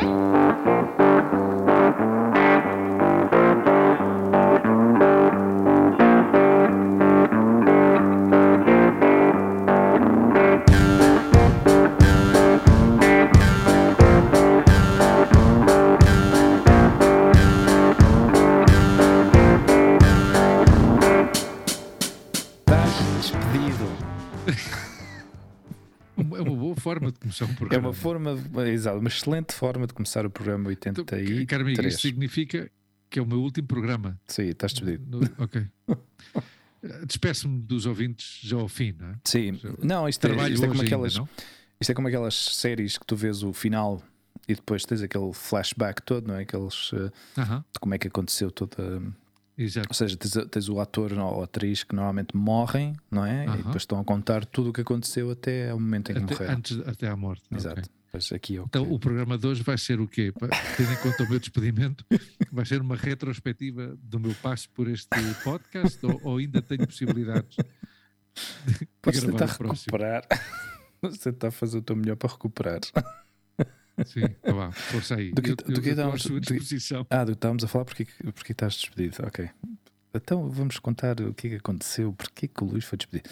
[0.00, 0.27] Estás
[27.28, 27.88] começar um É programa.
[27.88, 28.38] uma forma,
[28.68, 31.46] exato, uma excelente forma de começar o programa Então, 83.
[31.46, 32.70] caro amigo, isso significa
[33.10, 34.18] que é o meu último programa.
[34.26, 35.04] Sim, estás despedido.
[35.20, 35.66] No- ok.
[37.06, 39.14] Despeço-me dos ouvintes já ao fim, não é?
[39.24, 41.28] Sim, não, isto é, isto é como aquelas, ainda,
[41.80, 44.00] isto é como aquelas séries que tu vês o final
[44.46, 46.42] e depois tens aquele flashback todo, não é?
[46.42, 49.02] Aqueles eh, Aham, de como é que aconteceu toda.
[49.58, 49.88] Exato.
[49.90, 53.44] Ou seja, tens, tens o ator ou atriz que normalmente morrem, não é?
[53.44, 53.56] E Aham.
[53.58, 56.54] depois estão a contar tudo o que aconteceu até ao momento em que Até, morreram.
[56.54, 57.42] antes, até à morte.
[57.54, 57.80] Exato.
[57.80, 57.90] ok.
[58.10, 60.32] Pois aqui é o Então, que- o programa de hoje vai ser o quê?
[60.76, 62.04] Tendo em conta o meu despedimento,
[62.50, 65.08] vai ser uma retrospectiva do meu passo por este
[65.44, 67.54] podcast ou, ou ainda tenho possibilidades
[68.64, 69.74] de, de Podes gravar tentar o próximo?
[69.98, 70.22] recuperar.
[71.02, 72.80] Você está a fazer o teu melhor para recuperar.
[74.06, 75.32] Sim, tá bom, força aí.
[75.32, 77.06] Do que- eu, do eu- que à sua do disposição.
[77.10, 79.16] Ah, do que estávamos a falar, porque, porque estás despedido.
[79.26, 79.48] Ok.
[80.14, 83.28] Então vamos contar o que é que aconteceu, porque que o Luís foi despedido.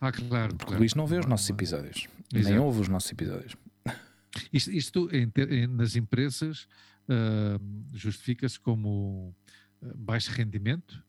[0.00, 0.48] Ah, claro.
[0.54, 0.76] Porque claro.
[0.76, 2.62] o Luís não vê os nossos episódios, nem Exato.
[2.62, 3.56] ouve os nossos episódios.
[4.52, 6.68] Isto, isto em em- nas empresas
[7.08, 7.58] ah,
[7.94, 9.34] justifica-se como
[9.82, 11.02] ah, baixo rendimento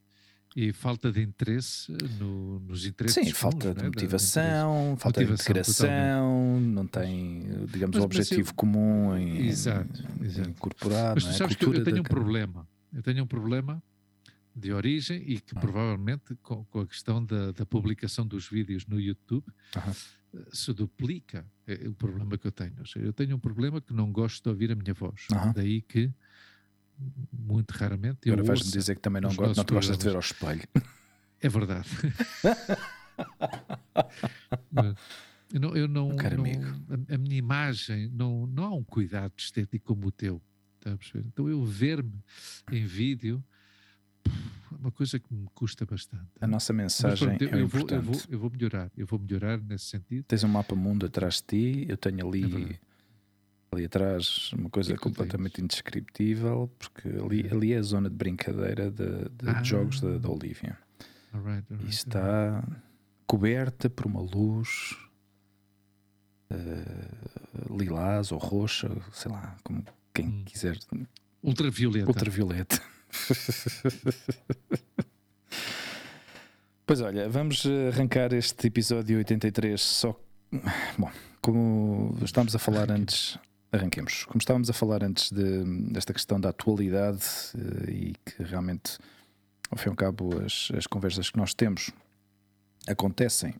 [0.56, 3.24] e falta de interesse no- nos interesses.
[3.28, 8.18] Sim, falta né, de motivação, falta de Motivação, integração, não tem, digamos, Mas- o mas
[8.18, 10.50] objetivo comum em, Exato, em exato.
[10.50, 11.16] incorporar.
[11.16, 11.38] Mas não tu é?
[11.38, 12.68] Sabes que eu, tenho um problema.
[12.94, 13.82] Eu tenho um problema
[14.56, 15.60] de origem e que Ah.
[15.60, 19.82] provavelmente com, com a questão da, da publicação dos vídeos no YouTube eh,
[20.52, 22.74] se duplica é o problema que eu tenho.
[22.80, 25.28] Ou seja, eu tenho um problema que não gosto de ouvir a minha voz.
[25.32, 25.54] Aham.
[25.56, 26.12] Daí que
[27.32, 30.04] muito raramente eu Agora vais-me dizer que também não, os go- não te gostas de
[30.06, 30.64] ver ao espelho.
[31.42, 31.88] É verdade.
[35.54, 36.66] eu não, eu não, Caro não- amigo.
[37.10, 40.42] a, a minha imagem não, não há um cuidado estético como o teu.
[40.82, 41.26] Perceber?
[41.28, 42.14] Então eu ver-me
[42.72, 43.44] em vídeo
[44.26, 46.26] é uma coisa que me custa bastante.
[46.40, 48.06] A nossa Mas mensagem pronto, eu, é eu vou, eu, importante.
[48.06, 50.24] vou, eu vou melhorar, eu vou melhorar nesse sentido.
[50.24, 52.80] Tens um mapa mundo atrás de ti, eu tenho É ali, verdade.
[53.72, 58.90] Ali atrás uma coisa que completamente indescritível, porque ali, ali é a zona de brincadeira
[58.90, 59.64] de, de Ah.
[59.64, 60.78] jogos da, da Olivia.
[61.34, 62.64] All right, all E right, está
[63.28, 64.98] coberta por uma luz
[66.50, 67.12] eh,
[67.70, 70.44] lilás ou roxa, sei lá, como quem Hum.
[70.46, 70.78] quiser,
[71.44, 72.08] Ultravioleta.
[72.08, 72.82] ultravioleta.
[76.86, 80.20] pois olha, vamos arrancar este episódio 83 só.
[80.98, 83.38] Bom, como estávamos a falar antes,
[83.72, 84.26] arranquemos.
[84.26, 87.24] Como estávamos a falar antes de- desta questão da atualidade
[87.88, 88.98] eh, e que realmente,
[89.70, 91.92] ao fim e ao cabo, as, as conversas que nós temos
[92.88, 93.54] acontecem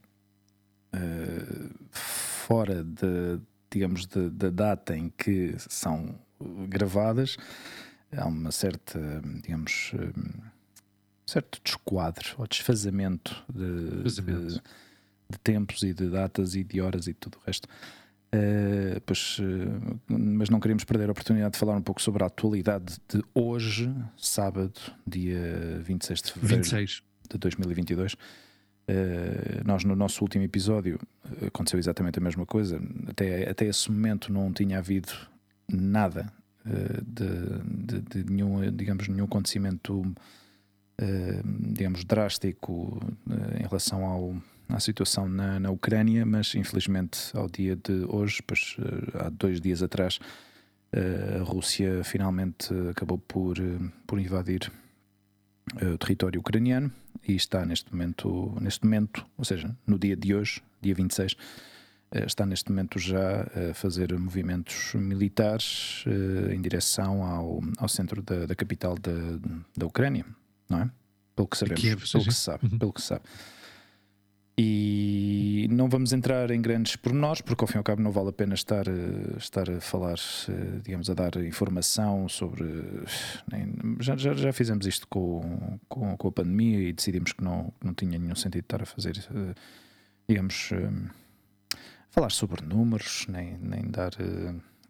[0.94, 6.16] eh, fora de, digamos, da data em que são
[6.68, 7.38] gravadas,
[8.16, 9.00] há uma certa,
[9.44, 10.50] digamos, eh,
[11.28, 14.62] certo desquadro ou desfazamento de, de-
[15.32, 17.68] de tempos e de datas e de horas e tudo o resto.
[18.32, 22.28] Eh, pois, eh, mas não queríamos perder a oportunidade de falar um pouco sobre a
[22.28, 24.74] atualidade de hoje, sábado,
[25.08, 27.02] dia 26 de fevereiro 26.
[27.32, 28.16] de 2022.
[28.88, 31.00] Eh, nós, no nosso último episódio,
[31.46, 32.80] aconteceu exatamente a mesma coisa.
[33.08, 35.12] Até, até esse momento não tinha havido
[35.68, 36.32] nada
[36.66, 40.04] de, de- de nenhum, digamos, nenhum acontecimento,
[41.72, 43.00] digamos, drástico
[43.60, 44.36] em relação ao,
[44.70, 49.60] à situação na, na Ucrânia, mas infelizmente ao dia de hoje, pois, eh, há dois
[49.60, 50.20] dias atrás,
[50.92, 54.72] eh, a Rússia finalmente acabou por, eh, por invadir
[55.94, 56.92] o território ucraniano
[57.28, 61.36] e está neste momento, neste momento, ou seja, no dia de hoje, dia 26,
[62.12, 66.04] eh, está neste momento já a fazer movimentos militares
[66.52, 69.12] em direção ao, ao centro da, da capital da,
[69.78, 70.26] da Ucrânia,
[70.70, 70.90] não é?
[71.36, 72.78] Pelo que sabemos, Kiev, pelo que sabe, Uhum.
[72.80, 73.22] pelo que se sabe.
[74.62, 78.28] E não vamos entrar em grandes pormenores, porque ao fim e ao cabo não vale
[78.28, 80.18] a pena estar, eh, estar a falar,
[80.50, 82.66] eh, digamos, a dar informação sobre.
[82.66, 83.06] eh,
[83.50, 87.72] nem- já, já, já fizemos isto com, com, com a pandemia e decidimos que não,
[87.82, 89.18] não tinha nenhum sentido estar a fazer,
[90.28, 90.72] digamos,
[92.10, 94.12] falar sobre números, nem, nem dar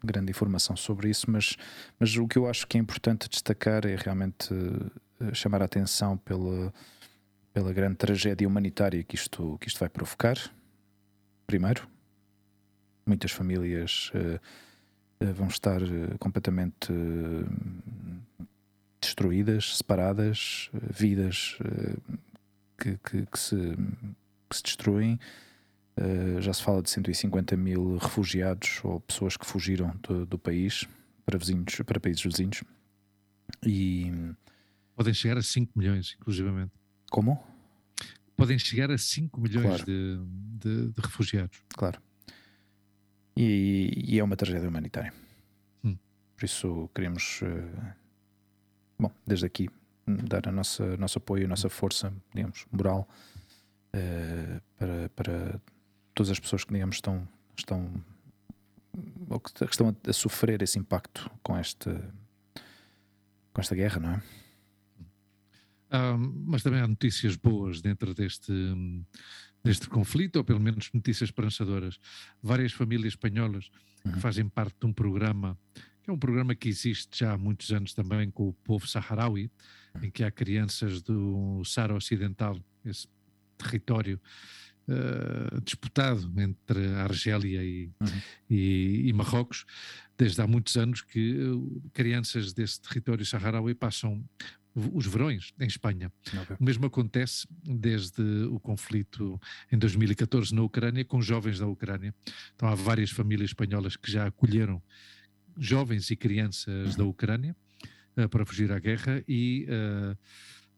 [0.02, 1.56] grande informação sobre isso, mas,
[1.98, 4.48] mas o que eu acho que é importante destacar é realmente
[5.32, 6.72] chamar a atenção pela
[7.52, 10.36] pela grande tragédia humanitária que isto, que isto vai provocar.
[11.46, 11.88] Primeiro,
[13.04, 15.80] muitas famílias eh, vão estar
[16.18, 16.92] completamente
[19.00, 21.58] destruídas, separadas, vidas
[22.78, 23.56] que, que, que, se,
[24.48, 25.18] que se destruem.
[26.40, 30.86] já se fala de 150 mil refugiados ou pessoas que fugiram do, do país
[31.26, 32.62] para, vizinhos, para países vizinhos.
[33.64, 34.12] E...
[34.94, 36.72] Podem chegar a 5 milhões, inclusivamente.
[37.10, 37.42] Como?
[38.36, 39.84] Podem chegar a 5 milhões claro.
[39.84, 40.18] de,
[40.58, 41.62] de, de, refugiados.
[41.74, 42.00] Claro.
[43.36, 45.12] E, e, é uma tragédia humanitária.
[45.84, 45.96] Hum.
[46.36, 47.94] Por isso queremos, uh,
[48.98, 49.68] bom, desde aqui,
[50.06, 53.08] dar a nossa nosso apoio, a nossa força, digamos, moral
[53.94, 55.60] uh, para, para
[56.14, 57.92] todas as pessoas que, digamos, estão, estão
[59.28, 62.14] ou que estão a, a sofrer esse impacto com esta
[63.52, 64.22] com esta guerra, não é?
[66.46, 68.52] Mas também há notícias boas dentro deste,
[69.62, 71.98] deste conflito, ou pelo menos notícias esperançadoras.
[72.42, 73.70] Várias famílias espanholas
[74.04, 74.12] uhum.
[74.12, 75.58] que fazem parte de um programa,
[76.02, 79.50] que é um programa que existe já há muitos anos também com o povo saharaui,
[79.94, 80.04] uhum.
[80.04, 83.06] em que há crianças do Sahara Ocidental, esse
[83.58, 84.20] território
[84.88, 88.22] uh, disputado entre a Argélia e, uhum.
[88.48, 89.64] e, e, Marrocos,
[90.16, 94.24] desde há muitos anos que uh, crianças desse território saharaui passam
[94.74, 96.12] os verões em Espanha.
[96.26, 96.56] Okay.
[96.58, 99.40] O mesmo acontece desde o conflito
[99.70, 102.14] em 2014 na Ucrânia com jovens da Ucrânia.
[102.54, 104.82] Então há várias famílias espanholas que já acolheram
[105.56, 106.98] jovens e crianças uhum.
[106.98, 107.56] da Ucrânia
[108.16, 110.12] uh, para fugir à guerra e uh,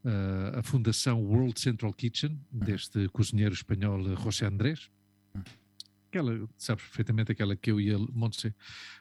[0.08, 2.58] uh, a fundação World Central Kitchen uhum.
[2.60, 4.90] deste cozinheiro espanhol José Andrés
[6.12, 8.54] aquela, sabes perfeitamente aquela que eu e a Montse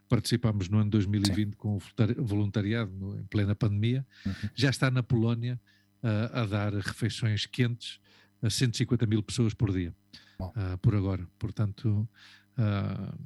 [0.08, 1.58] participámos no ano 2020 Sim.
[1.58, 1.82] com o
[2.24, 4.50] voluntariado no, em plena pandemia, uhum.
[4.56, 5.60] já está na Polónia
[6.02, 8.00] uh, a dar refeições quentes
[8.42, 9.94] a 150 mil pessoas por dia,
[10.40, 11.28] uh, por agora.
[11.38, 12.10] Portanto,
[12.58, 13.20] uh,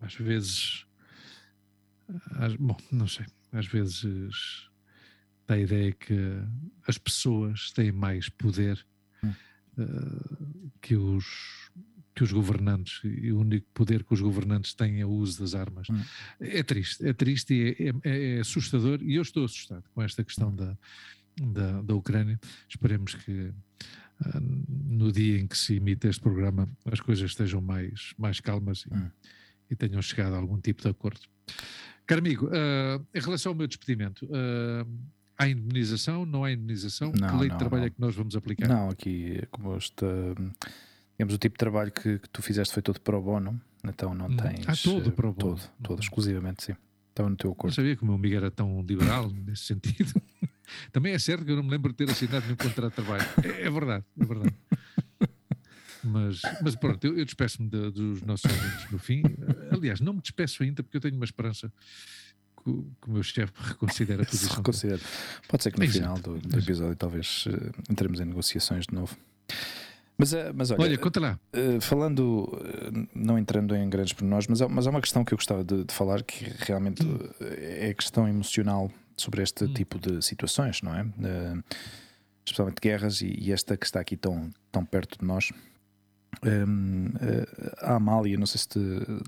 [0.00, 0.84] às vezes,
[2.32, 4.68] às, bom, não sei, às vezes
[5.46, 6.18] dá a ideia que
[6.88, 8.84] as pessoas têm mais poder
[9.22, 9.32] hum.
[10.80, 11.70] que os
[12.16, 15.54] que os governantes, e o único poder que os governantes têm é o uso das
[15.54, 15.86] armas.
[15.90, 16.00] Hum.
[16.40, 20.24] É triste, é triste e é, é, é, assustador, e eu estou assustado com esta
[20.24, 20.78] questão da,
[21.38, 22.40] da, da Ucrânia.
[22.66, 24.40] Esperemos que uh,
[24.88, 28.94] no dia em que se imita este programa as coisas estejam mais, mais calmas e,
[28.94, 29.10] hum.
[29.70, 31.20] e tenham chegado a algum tipo de acordo.
[32.06, 34.88] Caro amigo, uh, em relação ao meu despedimento, uh,
[35.36, 36.24] há indemnização?
[36.24, 37.12] Não há indemnização?
[37.12, 37.86] Não, que lei não, de trabalho não.
[37.88, 38.68] é que nós vamos aplicar?
[38.68, 40.06] Não, aqui, como esta
[41.18, 44.26] digamos, o tipo de trabalho que, que tu fizeste foi todo pro bono, então não
[44.26, 44.36] hum.
[44.36, 44.66] tens.
[44.66, 45.56] Ah, todo pro bono.
[45.56, 46.76] Todo, todo, exclusivamente, sim.
[47.10, 47.72] Estava no teu acordo.
[47.72, 50.12] Eu sabia que o meu amigo era tão liberal nesse sentido.
[50.92, 53.24] Também é certo que eu não me lembro de ter assinado nenhum contrato de trabalho.
[53.42, 54.54] É, é verdade, é verdade.
[56.08, 59.24] Mas, mas pronto, eu, eu despeço-me de, dos nossos ouvintes no fim.
[59.72, 61.72] Aliás, não me despeço ainda porque eu tenho uma esperança
[62.62, 64.56] que, que o meu chefe reconsidere a posição.
[64.56, 65.02] reconsidere.
[65.48, 65.98] Pode ser que no Exato.
[65.98, 69.16] final do, do episódio talvez uh, entremos em negociações de novo.
[70.18, 71.38] Mas, eh, mas olha, olha, conta lá.
[71.54, 75.36] Uh, falando, uh, não entrando em grandes pormenores, mas, mas há uma questão que eu
[75.36, 77.18] gostava de, de falar que realmente hum.
[77.40, 79.74] é a questão emocional sobre este hum.
[79.74, 81.02] tipo de situações, não é?
[81.02, 81.64] Uh,
[82.44, 85.52] especialmente guerras e, e, esta que está aqui tão, tão perto de nós.
[86.44, 87.08] Um,
[87.78, 88.78] a Amália, não sei se te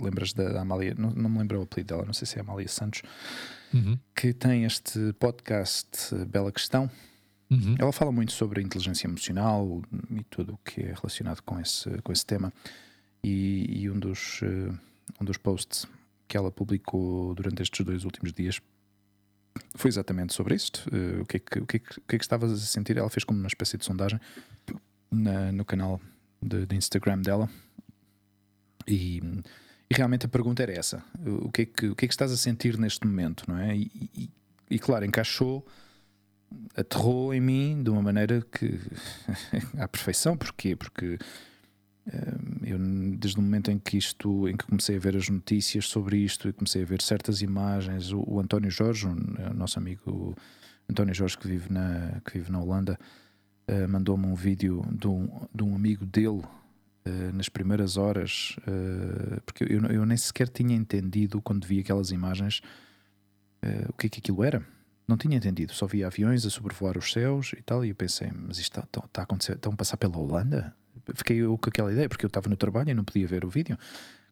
[0.01, 2.69] lembras da Amália, não, não me lembro o apelido dela, não sei se é Amália
[2.69, 3.03] Santos,
[3.73, 3.99] uhum.
[4.15, 6.89] que tem este podcast Bela Questão
[7.51, 7.77] Uhum.
[7.79, 11.91] Ela fala muito sobre a inteligência emocional e tudo o que é relacionado com esse,
[12.03, 12.53] com esse tema.
[13.23, 14.79] E, e um, dos, uh,
[15.21, 15.87] um dos posts
[16.27, 18.61] que ela publicou durante estes dois últimos dias
[19.75, 20.89] foi exatamente sobre isto.
[20.93, 22.57] Uh, o, que é que, o, que é que, o que é que estavas a
[22.57, 22.97] sentir?
[22.97, 24.21] Ela fez como uma espécie de sondagem
[25.11, 26.01] na, no canal
[26.43, 27.49] de, de Instagram dela.
[28.87, 29.23] E,
[29.91, 32.31] e, realmente a pergunta era essa: o que, é que, o que é que estás
[32.31, 33.45] a sentir neste momento?
[33.49, 33.77] Não é?
[33.77, 34.31] E, e,
[34.71, 35.67] e claro, encaixou
[36.77, 38.79] aterrou em mim de uma maneira que
[39.79, 40.37] à perfeição.
[40.37, 40.77] Porquê?
[40.77, 41.19] Porque
[42.07, 42.79] uh, eu,
[43.17, 46.49] desde o momento em que isto, em que comecei a ver as notícias sobre isto
[46.49, 50.35] e comecei a ver certas imagens, o, o António Jorge, o, o, nosso amigo
[50.89, 52.99] António Jorge que vive na, que vive na Holanda,
[53.69, 58.57] uh, mandou-me um vídeo de um, de um amigo dele uh, nas primeiras horas,
[59.45, 62.61] porque eu, eu nem sequer tinha entendido quando vi aquelas imagens
[63.89, 64.65] o que é que aquilo era
[65.09, 68.31] não tinha entendido, só via aviões a sobrevoar os céus e tal, e eu pensei,
[68.31, 70.77] mas isto está, está, está a acontecer, estão a passar pela Holanda?
[71.15, 73.49] Fiquei eu com aquela ideia, porque eu estava no trabalho e não podia ver o
[73.49, 73.79] vídeo.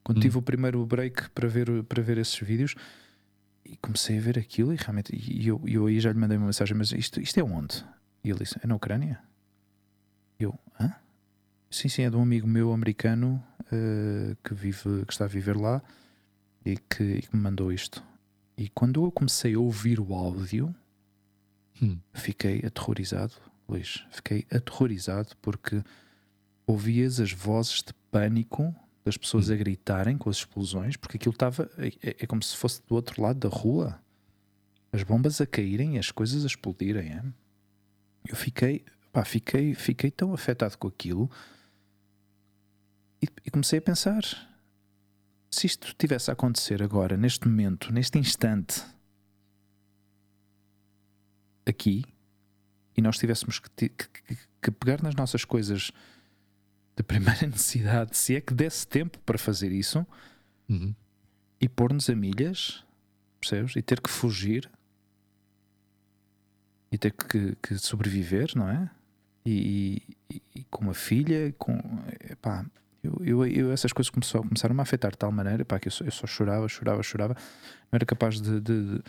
[0.05, 0.21] Quando hum.
[0.21, 2.75] tive o primeiro break para ver, para ver esses vídeos,
[3.65, 6.47] e comecei a ver aquilo, e realmente, e eu, eu aí já lhe mandei uma
[6.47, 7.83] mensagem, mas isto, isto é onde?
[8.23, 9.19] E ele disse, é na Ucrânia?
[10.39, 10.95] E eu, hã?
[11.71, 15.57] Sim, sim, é de um amigo meu americano uh, que, vive, que está a viver
[15.57, 15.83] lá
[16.65, 18.03] e que, e que me mandou isto.
[18.57, 20.75] E quando eu comecei a ouvir o áudio,
[21.83, 21.99] Hum.
[22.15, 23.35] fiquei aterrorizado,
[23.69, 24.05] Luís.
[24.11, 25.83] Fiquei aterrorizado porque
[26.67, 31.71] ouvias as vozes de pânico das pessoas a gritarem com as explosões, porque aquilo estava.
[31.77, 34.01] É, é- é como se fosse do outro lado da rua.
[34.91, 37.13] As bombas a caírem e as coisas a explodirem.
[37.13, 37.23] é?
[38.27, 41.31] Eu fiquei, pá, fiquei, fiquei tão afetado com aquilo
[43.23, 44.23] e, e comecei a pensar:
[45.57, 48.83] se isto tivesse a acontecer agora, neste momento, neste instante,
[51.65, 52.05] aqui,
[52.97, 55.91] e nós tivéssemos que, que- que pegar nas nossas coisas
[56.97, 60.07] de primeira necessidade, se é que desse tempo para fazer isso,
[60.69, 60.93] Uhum.
[61.61, 62.85] e pôr-nos a milhas,
[63.41, 63.77] percebes?
[63.77, 64.69] E ter que fugir
[66.91, 68.91] e ter que, que sobreviver, não é?
[69.45, 71.79] E, e- e com uma filha, com.
[72.29, 72.67] Epá,
[73.21, 75.89] eu, eu, eu essas coisas começou, começaram a me afetar de tal maneira pá, que
[75.89, 77.35] eu só, eu só chorava, chorava, chorava.
[77.91, 78.61] Não era capaz de.
[78.61, 79.03] de- de-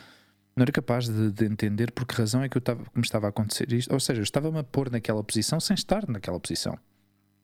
[0.55, 3.27] não era capaz de, de entender por que razão é que eu estava, me estava
[3.27, 3.93] a acontecer isto.
[3.93, 6.75] Ou seja, eu estava-me a pôr naquela posição sem estar naquela posição.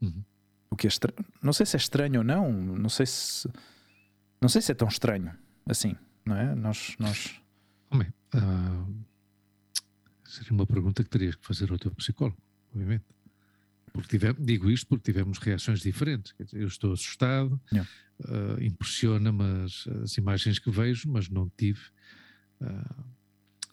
[0.02, 0.24] Uhum.
[0.72, 1.14] O que é estra...
[1.40, 3.48] Não sei se é estranho ou não, não sei se.
[4.42, 5.32] Não sei se é tão estranho
[5.68, 5.96] assim,
[6.26, 6.56] não é?
[6.56, 6.96] Nós.
[6.98, 7.40] nós...
[7.92, 8.84] Homem, ah,
[10.26, 12.38] seria uma pergunta que terias que fazer ao teu psicólogo,
[12.74, 13.04] obviamente.
[13.94, 16.34] Porque tive- digo isto porque tivemos reações diferentes.
[16.52, 17.90] Eu estou assustado, Yeah.
[18.26, 21.80] ah, impressiona-me as, as imagens que vejo, mas não tive,
[22.60, 23.04] ah,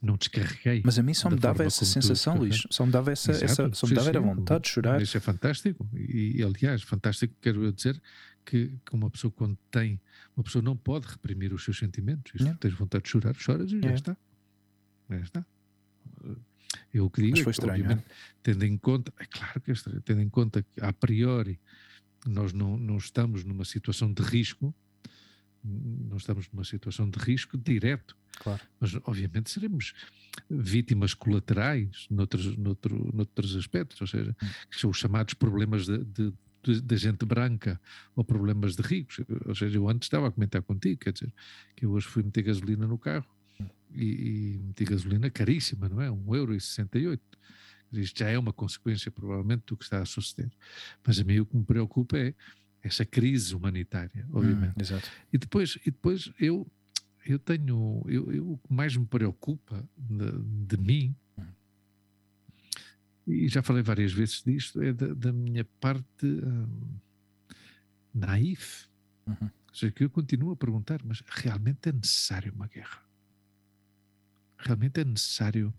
[0.03, 0.83] não descarreguei.
[0.85, 2.63] Mas a mim só me dava essa sensação, Luís.
[2.71, 3.31] Só me dava essa.
[3.33, 4.27] Exato, essa só me sim, dava era sim.
[4.27, 5.01] vontade de chorar.
[5.03, 5.89] Isso é fantástico.
[5.95, 8.01] E, aliás, fantástico, quero eu dizer,
[8.45, 9.99] que, que uma pessoa quando tem,
[10.37, 12.33] uma pessoa não pode reprimir os seus sentimentos.
[12.35, 12.57] Isto.
[12.59, 14.17] Tens vontade de chorar, choras e já está.
[15.11, 15.47] Já está.
[16.93, 18.05] Eu o que digo Mas é foi que, estranho,
[18.43, 21.59] tendo em conta, é claro que é estranho, tendo em conta que a priori
[22.27, 24.75] nós não, não estamos numa situação de risco,
[25.65, 28.63] não estamos numa situação de risco direto, Claro.
[28.79, 29.93] mas obviamente seremos
[30.49, 34.35] vítimas colaterais noutros, noutro, noutros aspectos, ou seja,
[34.71, 37.81] que são os chamados problemas da gente branca
[38.15, 39.21] ou problemas de ricos.
[39.47, 41.33] Ou seja, eu antes estava a comentar contigo, quer dizer,
[41.77, 43.27] que eu hoje fui meter gasolina no carro
[43.95, 46.09] e, e meti gasolina caríssima, não é?
[46.09, 47.21] 1,68€.
[47.93, 50.51] Isto já é uma consequência, provavelmente, do que está a suceder.
[51.05, 52.35] Mas a mim o que me preocupa é
[52.83, 54.93] essa crise humanitária, obviamente.
[54.93, 55.01] Hum.
[55.33, 56.71] E depois, e depois eu,
[57.27, 58.03] eu tenho.
[58.07, 61.15] Eu, eu- o que mais me preocupa de, de mim,
[63.27, 66.99] e já falei várias vezes disto, é da, da minha parte hum,
[68.15, 68.89] naif.
[69.27, 69.37] Uhum.
[69.69, 73.03] Ou seja, que eu continuo a perguntar, mas realmente é necessário uma guerra?
[74.63, 75.75] Realmente é necessário.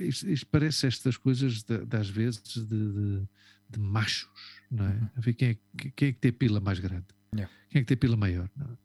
[0.00, 3.28] Isto, isto parece estas coisas de- das vezes de, de-
[3.70, 4.28] de machos,
[4.70, 4.90] não é?
[4.94, 5.08] Uhum.
[5.16, 7.06] A ver quem é, que- quem é que tem a pila mais grande?
[7.34, 7.52] Yeah.
[7.70, 8.50] Quem é que tem a pila maior?
[8.56, 8.76] Não,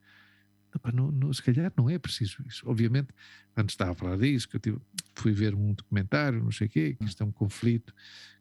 [0.82, 2.70] pá, não- não- se calhar não é preciso isso.
[2.70, 3.10] Obviamente,
[3.56, 4.82] antes estava a falar disso, que eu tive-
[5.16, 7.94] fui ver um documentário, não sei o quê, que isto é um conflito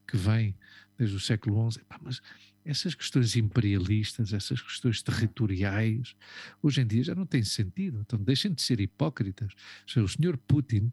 [0.07, 0.55] que vem
[0.99, 2.21] desde o século XI, Epá, mas
[2.65, 6.15] essas questões imperialistas, essas questões territoriais,
[6.63, 8.01] hoje em dia já não têm sentido.
[8.01, 9.53] Então deixem de ser hipócritas.
[9.97, 10.93] O senhor Putin,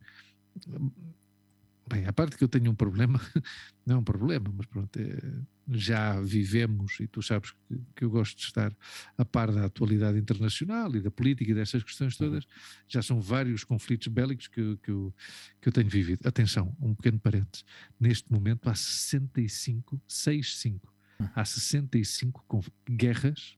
[1.87, 3.19] bem, a parte que eu tenho um problema,
[3.85, 8.09] não é um problema, mas pronto, é- já vivemos, e tu sabes que, que eu
[8.09, 8.75] gosto de estar
[9.15, 12.43] a par da atualidade internacional e da política e dessas questões todas,
[12.87, 15.13] já são vários conflitos bélicos que, eu- que, eu,
[15.61, 16.27] que eu tenho vivido.
[16.27, 17.63] Atenção, um pequeno parênteses.
[17.99, 20.91] Neste momento há 65, 65,
[21.35, 23.57] há 65 conf- guerras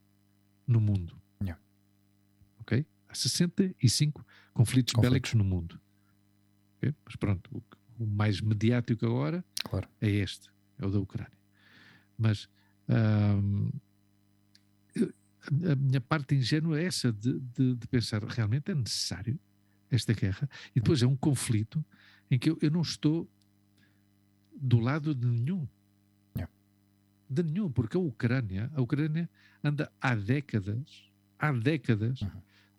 [0.66, 1.16] no mundo.
[1.42, 1.60] Yeah.
[2.58, 2.84] Ok?
[3.08, 5.10] Há 65 conflitos, Conflitos.
[5.10, 5.80] bélicos no mundo.
[6.76, 6.94] Ok?
[7.04, 7.50] Mas pronto,
[7.98, 9.88] o, o mais mediático agora Claro.
[10.00, 11.32] é este, é o da Ucrânia.
[12.18, 12.48] Mas
[12.90, 13.36] a
[15.76, 19.38] minha parte ingênua é essa de, de- de pensar realmente é necessário
[19.90, 21.84] esta guerra e depois é um conflito
[22.30, 23.28] em que eu, eu não estou
[24.54, 25.66] do lado de nenhum.
[27.32, 29.28] De nenhum, porque a Ucrânia, a Ucrânia
[29.64, 32.30] anda há décadas, há décadas, Uhum.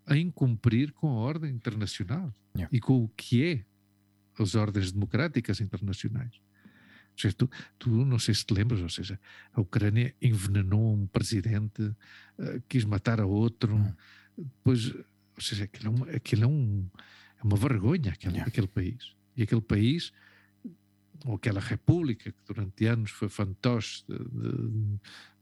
[0.05, 2.69] a incumprir com a ordem internacional Yeah.
[2.75, 3.65] e com o que é
[4.37, 6.33] as ordens democráticas internacionais.
[7.13, 9.19] Ou seja, tu, tu não sei se te lembras, ou seja,
[9.53, 11.95] a Ucrânia envenenou um presidente,
[12.39, 13.93] eh, quis matar a outro, Hum.
[14.37, 16.85] depois, ou seja, aquilo é, uma, aquilo é, um,
[17.39, 18.47] é uma vergonha aquele, Yeah.
[18.49, 19.15] aquele país.
[19.37, 20.11] E aquele país,
[21.25, 24.03] ou aquela república que durante anos foi fantoche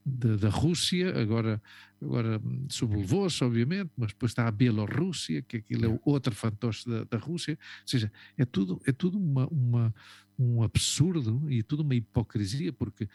[0.03, 1.61] da Rússia, agora,
[2.01, 7.17] agora sublevou-se, obviamente, mas depois está a Bielorrússia, que aquilo é outro fantoche da, da
[7.17, 7.53] Rússia.
[7.53, 9.95] Ou seja, é tudo, é tudo uma, uma,
[10.37, 13.07] um absurdo e tudo uma hipocrisia, porque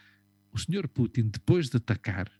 [0.51, 2.31] o senhor Putin, depois de atacar,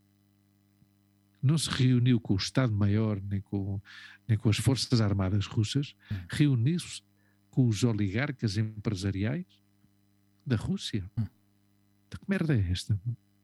[1.43, 3.81] não se reuniu com o Estado-Maior nem com,
[4.27, 6.15] nem com as Forças Armadas russas, hum.
[6.29, 7.01] reuniu-se
[7.50, 9.46] com os oligarcas empresariais
[10.48, 11.04] da Rússia.
[11.20, 11.25] Hum.
[12.08, 13.00] Então, que merda é esta?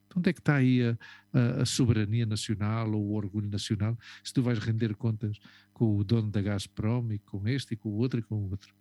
[0.08, 0.98] Então, onde é que está aí a,
[1.34, 5.38] a, a, soberania nacional ou o orgulho nacional se tu vais render contas
[5.74, 8.50] com o dono da Gazprom e com este e com o outro e com o
[8.50, 8.74] outro?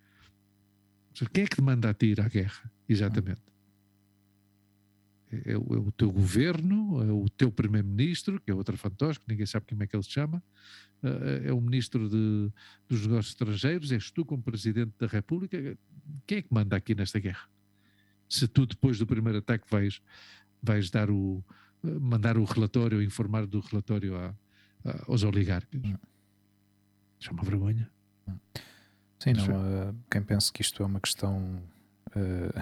[1.12, 2.70] Seja, quem é que te manda a ti ir à guerra?
[2.88, 3.42] Exatamente.
[5.32, 9.18] É, é, o, é o teu governo, é o teu primeiro-ministro, que é outro fantoche,
[9.26, 10.42] ninguém sabe como é que ele se chama,
[11.02, 12.52] é, é o ministro de,
[12.88, 15.76] dos negócios estrangeiros, és tu como presidente da República.
[16.26, 17.51] Quem é que manda aqui nesta guerra?
[18.32, 20.00] Se tu depois do primeiro ataque vais,
[20.62, 21.44] vais dar o,
[21.82, 24.34] mandar o relatório, informar do relatório a,
[24.86, 25.82] a, aos oligarcas.
[27.20, 27.90] Isso é uma vergonha.
[29.18, 31.62] Sim, não, uh, quem pensa que isto é uma questão
[32.16, 32.58] uh,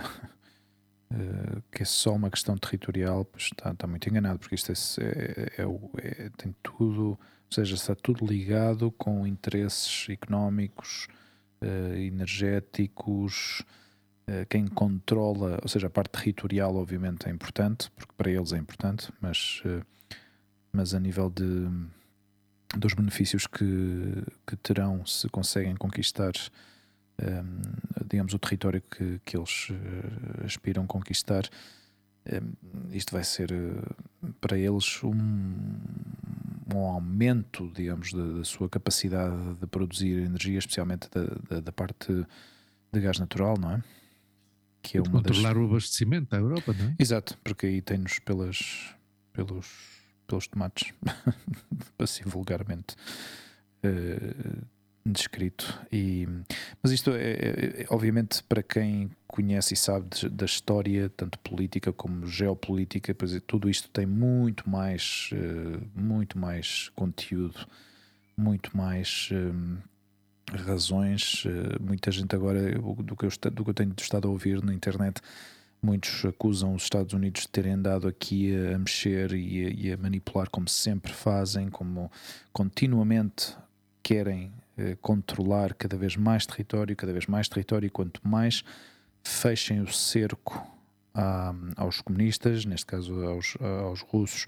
[1.14, 4.74] uh, que é só uma questão territorial, pois está, está muito enganado, porque isto é,
[5.04, 11.06] é, é, é, tem tudo, ou seja, está tudo ligado com interesses económicos,
[11.96, 13.62] energéticos,
[14.48, 19.12] quem controla, ou seja, a parte territorial obviamente é importante, porque para eles é importante,
[19.20, 19.62] mas,
[20.72, 21.68] mas a nível de
[22.76, 23.64] dos benefícios que,
[24.46, 26.32] que terão se conseguem conquistar
[27.20, 27.60] um,
[28.08, 29.68] digamos o território que, que eles
[30.44, 31.42] aspiram conquistar
[32.92, 33.50] isto vai ser
[34.40, 35.78] para eles um,
[36.72, 42.24] um aumento digamos da, da, sua capacidade de produzir energia especialmente da, da, da parte
[42.92, 43.82] de gás natural não é
[44.82, 45.62] que é uma controlar das...
[45.62, 48.94] o abastecimento da Europa não é exato porque aí tem-nos pelas
[49.32, 50.94] pelos pelos tomates,
[51.98, 52.94] assim vulgarmente
[53.84, 54.64] uh,
[55.04, 55.80] descrito.
[55.90, 56.28] E,
[56.80, 61.38] mas isto é, é, é, obviamente, para quem conhece e sabe de, da história, tanto
[61.40, 67.66] política como geopolítica, pois é, tudo isto tem muito mais, uh, muito mais conteúdo,
[68.36, 69.28] muito mais.
[69.32, 69.78] Um,
[70.52, 74.62] razões, uh, muita gente agora do que, eu, do que eu tenho estado a ouvir
[74.62, 75.20] na internet
[75.82, 79.96] Muitos acusam os Estados Unidos de terem andado aqui a mexer e a, e a
[79.96, 82.12] manipular como sempre fazem, como
[82.52, 83.56] continuamente
[84.02, 88.62] querem eh, controlar cada vez mais território, cada vez mais território, e quanto mais
[89.24, 90.62] fechem o cerco
[91.14, 94.46] a, aos comunistas, neste caso aos, aos russos,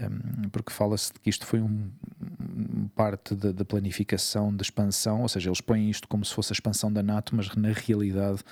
[0.00, 1.90] um, porque fala-se de que isto foi um,
[2.40, 6.54] um parte da, planificação da expansão, ou seja, eles põem isto como se fosse a
[6.54, 8.42] expansão da NATO, mas na realidade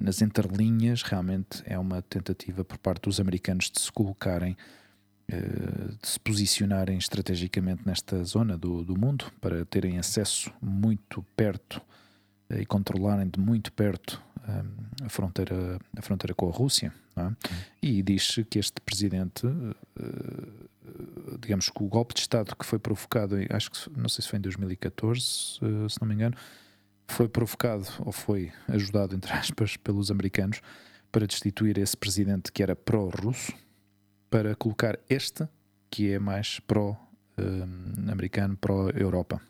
[0.00, 4.56] nas entrelinhas, realmente é uma tentativa por parte dos americanos de se colocarem,
[5.28, 5.36] eh,
[6.00, 11.82] de se posicionarem estrategicamente nesta zona do, do mundo para terem acesso muito perto
[12.48, 16.92] eh, e controlarem de muito perto eh, a fronteira, a fronteira com a Rússia.
[17.16, 17.30] É?
[17.82, 19.46] E diz que este presidente,
[21.40, 24.38] digamos que o golpe de Estado que foi provocado, acho que não sei se foi
[24.38, 26.34] em 2014, se não me engano,
[27.06, 30.60] foi provocado ou foi ajudado, entre aspas, pelos americanos
[31.10, 33.52] para destituir esse presidente que era pró-russo
[34.30, 35.48] para colocar este
[35.90, 39.42] que é mais pró-americano, pró-Europa.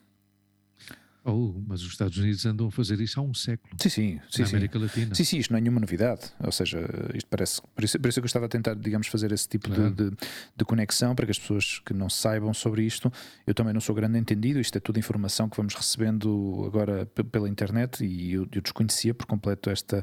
[1.24, 3.74] Oh, mas os Estados Unidos andam a fazer isso há um século.
[3.78, 4.20] Sim, sim.
[4.30, 4.84] sim na América sim.
[4.84, 5.14] Latina.
[5.14, 6.22] Sim, sim, isto não é nenhuma novidade.
[6.42, 6.78] Ou seja,
[7.14, 7.60] isto parece.
[7.74, 9.90] Por isso, por isso é que eu estava a tentar, digamos, fazer esse tipo claro.
[9.90, 10.16] de, de,
[10.56, 13.12] de, conexão para que as pessoas que não saibam sobre isto.
[13.46, 17.48] Eu também não sou grande entendido, isto é tudo informação que vamos recebendo agora pela
[17.48, 20.02] internet e eu, eu desconhecia por completo esta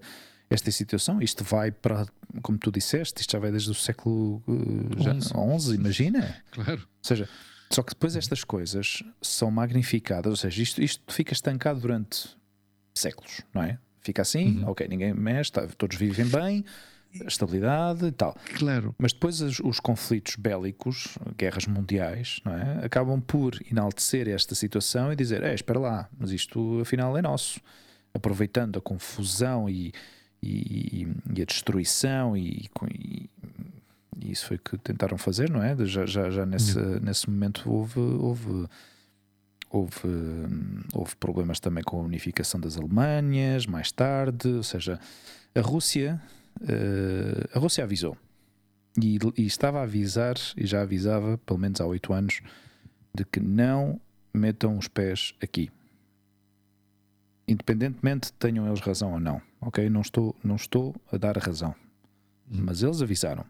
[0.50, 1.22] esta situação.
[1.22, 2.06] Isto vai para,
[2.42, 6.42] como tu disseste, isto já vai desde o século uh, já, 11, imagina.
[6.52, 6.82] Claro.
[6.82, 7.28] Ou seja,
[7.70, 12.36] só que depois estas coisas são magnificadas, ou seja, isto, isto fica estancado durante
[12.96, 13.78] séculos, não é?
[14.02, 14.70] Fica assim, uhum.
[14.70, 16.64] ok, ninguém mexe, tá, todos vivem bem,
[17.26, 18.38] estabilidade e tal.
[18.56, 18.96] Claro.
[18.98, 22.86] Mas depois os, os, conflitos bélicos, guerras mundiais, não é?
[22.86, 27.60] Acabam por enaltecer esta situação e dizer: é, espera lá, mas isto afinal é nosso.
[28.14, 29.92] Aproveitando a confusão e,
[30.42, 33.30] e, e a destruição e, e,
[34.20, 35.76] e isso foi que tentaram fazer, não é?
[35.86, 38.68] Já, já, já nesse, nesse momento houve, houve,
[39.70, 40.08] houve,
[40.94, 45.00] houve problemas também com a unificação das Alemanhas, mais tarde, ou seja,
[45.54, 46.22] a Rússia,
[46.62, 48.18] uh, a Rússia avisou
[49.02, 52.42] e, e, estava a avisar, e já avisava, pelo menos há oito anos,
[53.14, 54.00] de que não
[54.34, 55.70] metam os pés aqui.
[57.48, 59.90] Independentemente tenham eles razão ou não, ok?
[59.90, 61.74] Não estou, não estou a dar a razão,
[62.52, 62.64] hum.
[62.66, 63.46] mas eles avisaram.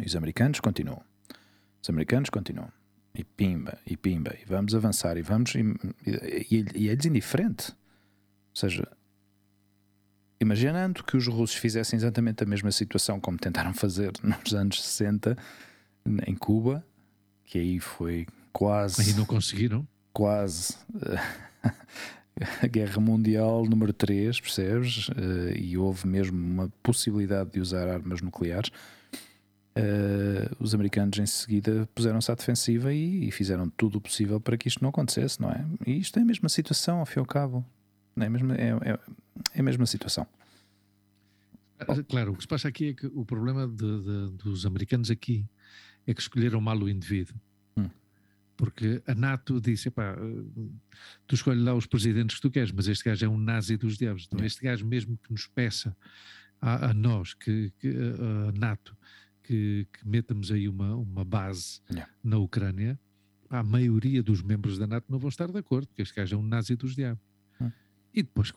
[0.00, 1.02] E os americanos continuam.
[1.82, 2.70] Os americanos continuam.
[3.14, 5.54] E pimba, e pimba, e vamos avançar, e vamos.
[5.54, 5.60] E,
[6.50, 7.70] e, e eles indiferente.
[7.70, 8.88] Ou seja,
[10.40, 15.36] imaginando que os russos fizessem exatamente a mesma situação como tentaram fazer nos anos 60
[16.26, 16.84] em Cuba,
[17.44, 19.02] que aí foi quase.
[19.02, 19.86] Aí não conseguiram?
[20.12, 20.76] Quase.
[22.62, 25.08] a Guerra Mundial número 3, percebes?
[25.08, 28.70] Uh, e houve mesmo uma possibilidade de usar armas nucleares.
[29.76, 34.56] Uh, os americanos em seguida puseram-se à defensiva e, e, fizeram tudo o possível para
[34.56, 35.66] que isto não acontecesse, não é?
[35.84, 37.66] E isto é a mesma situação, ao fim e ao cabo.
[38.16, 38.98] É a mesma, é, é,
[39.54, 40.28] é a mesma situação.
[42.08, 45.44] Claro, o que se passa aqui é que o problema de, de, dos americanos aqui
[46.06, 47.34] é que escolheram mal o indivíduo.
[47.76, 47.90] Hum.
[48.56, 50.16] Porque a NATO disse: pá,
[51.26, 53.98] tu escolhes lá os presidentes que tu queres, mas este gajo é um nazi dos
[53.98, 54.26] diabos.
[54.26, 55.96] Então, este gajo, mesmo que nos peça
[56.60, 58.96] a, a nós, que, que, a NATO,
[59.44, 62.10] que, que metamos aí uma, uma base yeah.
[62.22, 62.98] na Ucrânia,
[63.48, 66.38] a maioria dos membros da NATO não vão estar de acordo, porque este gajo é
[66.38, 67.22] um nazi dos diabos.
[68.14, 68.52] E depois,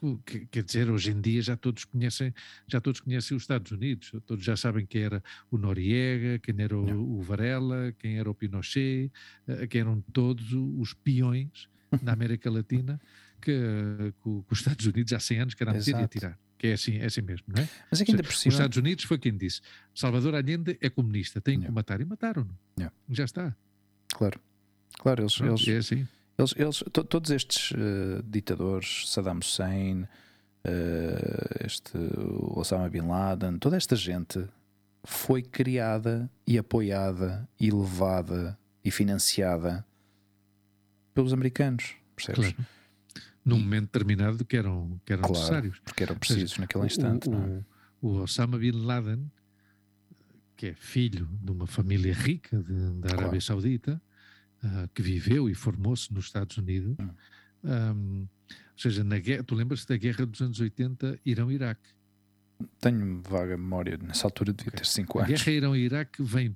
[0.52, 2.32] quer dizer, hoje em dia já todos conhecem,
[2.68, 6.78] já todos conhecem os Estados Unidos, todos já sabem quem era o Noriega, quem era
[6.78, 9.12] o, o Varela, quem era o Pinochet,
[9.48, 11.68] eh, quem eram todos os peões
[12.04, 13.02] da América Latina
[13.42, 16.40] que, que, os Estados Unidos há 100 anos querem meter e atirar.
[16.58, 17.70] Que é assim, é assim mesmo, não é?
[17.92, 18.50] Mas é que ainda por cima...
[18.50, 19.62] Os Estados Unidos foi quem disse:
[19.94, 22.58] Salvador Allende é comunista, tem que matar e mataram-no.
[23.10, 23.56] Já está.
[24.14, 24.40] Claro.
[24.98, 26.08] Claro, eles, eles, é assim.
[26.38, 31.98] Eles, eles to, todos estes uh, ditadores, Saddam Hussein, uh, este
[32.56, 34.48] Osama Bin Laden, toda esta gente
[35.04, 39.86] foi criada e apoiada e levada e financiada
[41.14, 42.54] pelos americanos, percebes?
[42.54, 42.77] Claro.
[43.48, 45.80] Num momento determinado que eram, que eram claro, necessários.
[45.80, 47.30] Porque eram precisos seja, naquele instante.
[47.30, 47.64] O, é?
[48.02, 49.32] o, Osama Bin Laden,
[50.56, 53.42] que é filho de uma família rica de, da Arábia claro.
[53.42, 54.02] Saudita,
[54.64, 56.98] uh, que viveu e formou-se nos Estados Unidos.
[57.64, 61.90] Um, ou seja, na guerra, tu lembras-te da guerra dos anos 80, Irão-Iraque?
[62.80, 64.80] Tenho vaga memória, nessa altura devia okay.
[64.80, 65.32] ter 5 anos.
[65.32, 66.56] A guerra Irão-Iraque vem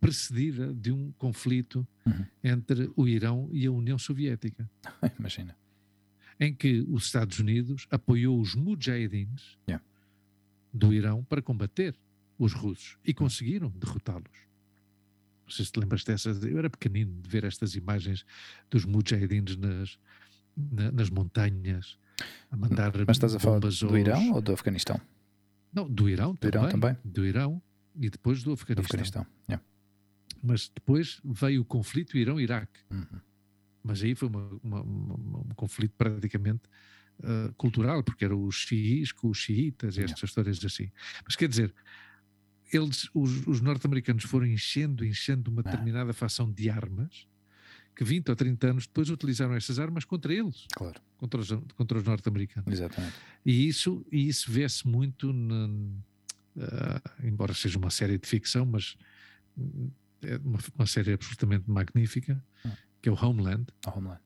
[0.00, 2.24] precedida de um conflito uhum.
[2.42, 4.68] entre o Irão e a União Soviética.
[5.18, 5.56] Imagina.
[6.38, 9.84] Em que os Estados Unidos apoiou os mujahidins yeah.
[10.72, 11.94] do Irão para combater
[12.38, 14.46] os russos e conseguiram derrotá-los.
[15.46, 16.42] Não sei se te lembras dessas.
[16.44, 18.24] Eu era pequenino de ver estas imagens
[18.70, 19.98] dos mujahidins nas,
[20.56, 21.98] na, nas montanhas
[22.50, 25.00] a mandar Mas estás a falar do Irão ou do Afeganistão?
[25.72, 26.96] Não, do Irão, do também, Irão também.
[27.04, 27.62] Do Irão
[27.94, 28.82] e depois do Afeganistão.
[28.82, 29.26] Do Afeganistão.
[29.48, 29.64] Yeah.
[30.42, 32.80] Mas depois veio o conflito Irão-Iraque.
[32.90, 33.20] Uhum.
[33.86, 36.62] Mas aí foi uma, uma, uma, um conflito praticamente
[37.20, 40.24] uh, cultural, porque eram os xiís com os xiitas e estas yeah.
[40.24, 40.90] histórias assim.
[41.24, 41.72] Mas quer dizer,
[42.72, 45.70] eles, os, os norte-americanos foram enchendo, enchendo uma ah.
[45.70, 47.28] determinada facção de armas
[47.94, 51.00] que 20 ou 30 anos depois utilizaram essas armas contra eles, claro.
[51.16, 52.70] contra os, contra os norte-americanos.
[52.70, 53.14] Exatamente.
[53.44, 58.98] E isso, e isso vê-se muito, na, uh, embora seja uma série de ficção, mas
[60.22, 62.70] é uma, uma série absolutamente magnífica, hum.
[63.00, 63.66] Que é o Homeland.
[63.86, 64.20] O Homeland.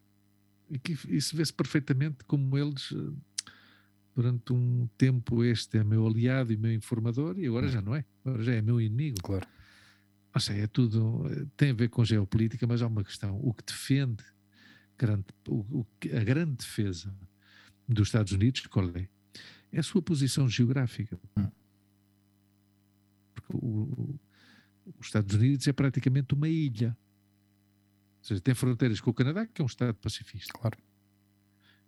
[0.71, 3.17] E que isso vê-se perfeitamente como eles uh,
[4.15, 7.71] durante um tempo este é meu aliado e meu informador e agora hum.
[7.71, 9.21] já não é, agora já é meu inimigo.
[9.23, 9.47] Claro.
[10.33, 11.25] Ou seja, é tudo,
[11.57, 14.25] tem a ver com geopolítica, mas há uma questão, o que defende
[14.97, 17.13] grande, o, a grande defesa
[17.89, 19.09] dos Estados Unidos, qual é?
[19.73, 21.19] É a sua posição geográfica.
[21.37, 21.51] Hum.
[23.35, 24.21] Porque o,
[24.99, 26.97] os Estados Unidos é praticamente uma ilha.
[28.21, 30.53] Ou seja, tem fronteiras com o Canadá, que é um Estado pacifista.
[30.53, 30.79] Claro.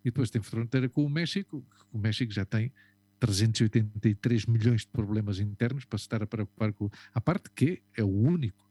[0.04, 2.72] E depois tem fronteira com o México, que o México já tem
[3.20, 6.90] 383 milhões de problemas internos para se estar a preocupar com.
[7.14, 8.68] A parte que é o único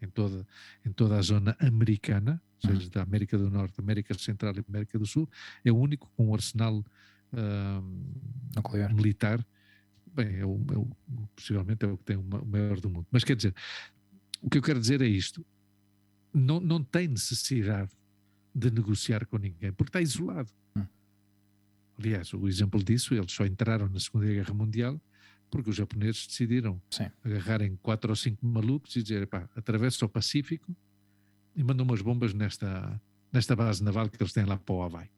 [0.00, 0.46] em toda,
[0.84, 2.90] em toda a zona americana, ou seja, uhum.
[2.90, 5.28] da América do Norte, América Central e América do Sul,
[5.64, 6.84] é o único com um arsenal
[7.32, 9.44] uh, militar.
[10.06, 10.88] Bem, é o, é o,
[11.34, 13.06] possivelmente é o que tem o maior do mundo.
[13.10, 13.54] Mas quer dizer,
[14.40, 15.44] o que eu quero dizer é isto:
[16.32, 17.90] não, não tem necessidade
[18.54, 20.50] de negociar com ninguém, porque está isolado.
[20.76, 20.86] Hum.
[21.98, 25.00] Aliás, o exemplo disso, eles só entraram na Segunda Guerra Mundial
[25.50, 27.10] porque os japoneses decidiram Sim.
[27.24, 30.74] agarrarem quatro ou cinco malucos e dizer, pá, atravessa o Pacífico
[31.56, 33.00] e mandam umas bombas nesta,
[33.32, 35.10] nesta base naval que eles têm lá para o Havaí.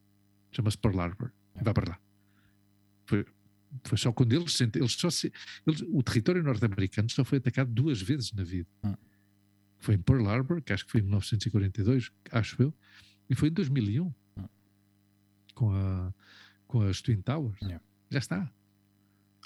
[0.51, 1.31] Chama-se Pearl Harbor.
[1.55, 1.63] É.
[1.63, 2.01] Vai para lá.
[3.05, 3.27] Foi,
[3.85, 5.31] foi só quando eles, eles só se,
[5.67, 8.69] eles, o território norte-americano só foi atacado duas vezes na vida.
[8.83, 8.95] Hum.
[9.83, 12.73] Foi em Pearl Harbor, que acho que foi em 1942, acho eu,
[13.29, 14.15] e foi em 2001 hum.
[15.57, 16.15] com, a,
[16.69, 17.61] com as Twin Towers.
[17.61, 17.85] Yeah.
[18.09, 18.53] Já está.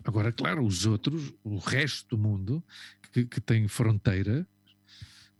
[0.04, 2.62] Agora, claro, os outros, o resto do mundo
[3.12, 4.46] que, que tem fronteira,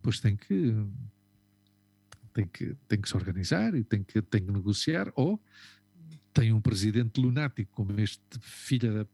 [0.01, 0.75] pois tem que,
[2.33, 5.39] tem que tem que se organizar e tem que, tem que negociar, ou
[6.33, 9.07] tem um presidente lunático como este filho da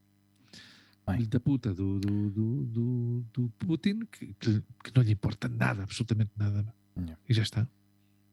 [1.16, 4.62] filho da puta do, do, do, do, Putin, que, que,
[4.94, 6.64] não lhe importa nada, absolutamente nada.
[7.28, 7.66] E já está.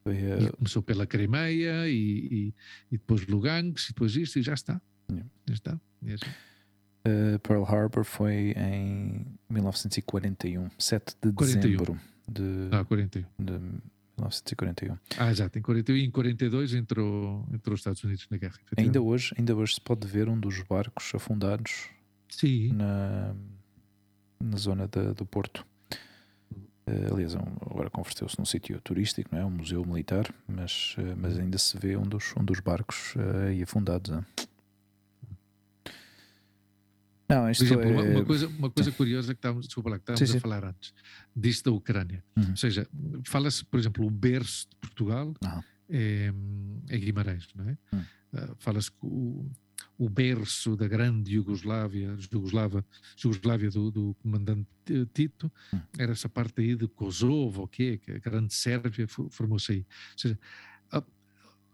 [0.06, 2.54] E começou pela Crimeia e, e,
[2.92, 4.82] e, depois Lugansk e depois isto e já está.
[5.10, 5.30] Yeah.
[5.48, 5.82] Já está.
[6.02, 6.26] E assim.
[6.26, 11.62] uh, Pearl Harbor foi em 1941, 7 de 41.
[11.62, 13.26] dezembro de, ah, 41.
[13.38, 13.52] de
[14.20, 14.98] 1941.
[15.18, 18.60] Ah, já, em 41 e em 42 entrou, entrou os Estados Unidos na guerra.
[18.78, 21.90] Ainda hoje, ainda hoje se pode ver um dos barcos afundados
[22.30, 22.74] Sim.
[22.74, 23.36] Na,
[24.40, 25.66] na zona da, do Porto.
[26.88, 27.40] Uh, aliás, é
[27.70, 29.46] agora converteu-se num sítio turístico, não é?
[29.46, 33.48] Um museu militar, mas, uh, mas ainda se vê um dos, um dos barcos uh,
[33.48, 34.10] aí afundados.
[34.10, 34.24] Não,
[37.30, 37.92] não isto exemplo, é...
[37.92, 40.66] uma, uma, coisa, uma coisa curiosa que estávamos, desculpa lá, que estávamos sim, a falar
[40.66, 40.94] antes,
[41.36, 42.24] disto da Ucrânia.
[42.36, 42.50] Uhum.
[42.50, 42.88] Ou seja,
[43.24, 45.64] fala-se, por exemplo, o berço de Portugal uhum.
[45.90, 46.34] é,
[46.90, 47.78] é, Guimarães, não é?
[47.94, 48.56] Uhum.
[48.58, 49.46] fala-se que o
[50.00, 52.86] o berço da grande Iugoslávia, Jugoslava,
[53.18, 54.66] Jugoslávia do, do comandante
[55.14, 55.82] Tito, hum.
[55.98, 59.80] era essa parte aí de Kosovo, okay, que a grande Sérvia formou-se aí.
[59.80, 60.40] Ou seja,
[60.90, 61.04] a,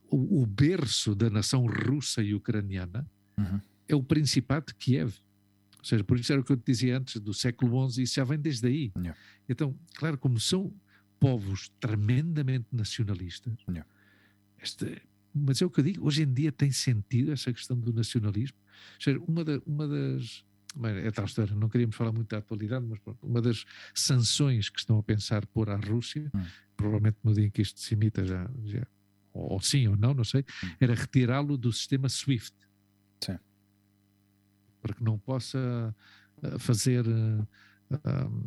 [0.10, 3.08] o, o, berço da nação russa e ucraniana
[3.38, 3.62] uhum.
[3.88, 5.14] é o Principado de Kiev.
[5.78, 8.16] Ou seja, por isso era o que eu te dizia antes, do século XI, isso
[8.16, 8.92] já vem desde aí.
[8.98, 9.20] Yeah.
[9.48, 10.74] Então, claro, como são
[11.20, 13.88] povos tremendamente nacionalistas, yeah.
[14.58, 15.04] este
[15.36, 18.58] mas é o que eu digo, hoje em dia tem sentido essa questão do nacionalismo.
[18.98, 20.46] Seja, uma, da, uma das.
[20.84, 24.80] É tal história, não queríamos falar muito da atualidade, mas pronto, uma das sanções que
[24.80, 26.44] estão a pensar pôr à Rússia, hum.
[26.76, 28.86] provavelmente no dia em que isto se imita já, já
[29.34, 30.70] ou, ou sim ou não, não sei, hum.
[30.80, 32.56] era retirá-lo do sistema SWIFT.
[33.22, 33.38] Sim.
[34.82, 35.96] Para que não possa
[36.44, 37.48] uh, fazer uh,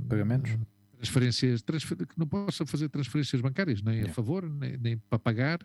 [0.06, 0.52] pagamentos.
[0.52, 0.66] Uh,
[0.98, 4.10] transferências, transfer, que não possa fazer transferências bancárias, nem yeah.
[4.10, 5.60] a favor, nem, nem para pagar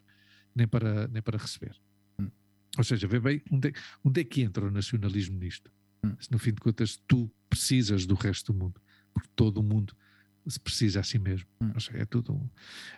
[0.55, 1.75] nem para, nem para receber.
[2.19, 2.29] Hum.
[2.77, 5.71] Ou seja, vê bem onde é, onde é que entra o nacionalismo nisto.
[6.03, 6.15] Hum.
[6.19, 8.81] Se no fim de contas tu precisas do resto do mundo,
[9.13, 9.95] porque todo o mundo
[10.47, 11.47] se precisa a si mesmo.
[11.61, 11.71] Hum.
[11.79, 12.49] Seja, é, tudo um,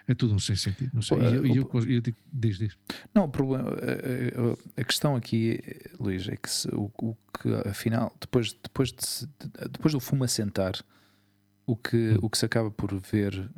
[0.08, 0.92] é tudo um sem sentido.
[0.94, 1.18] Não sei.
[1.20, 2.78] E eu, eu, eu, eu, digo, diz, diz.
[3.14, 5.60] Não, o problema, a, a, questão aqui,
[6.00, 9.28] Luís, é que se, o, o, que afinal, depois, depois, de,
[9.70, 10.74] depois do fumo assentar,
[11.66, 12.20] o que, hum.
[12.22, 13.50] o que se acaba por ver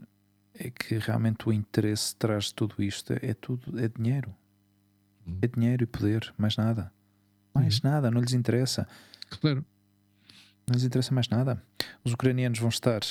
[0.60, 4.36] é que realmente o interesse traz de tudo isto é tudo, é dinheiro.
[5.26, 5.40] Uhum.
[5.42, 6.92] É dinheiro e poder, mais nada.
[7.54, 7.90] Mais uhum.
[7.90, 8.88] nada, não lhes interessa.
[9.30, 9.66] Claro.
[10.68, 11.62] Não lhes interessa mais nada.
[12.04, 13.02] Os ucranianos vão estar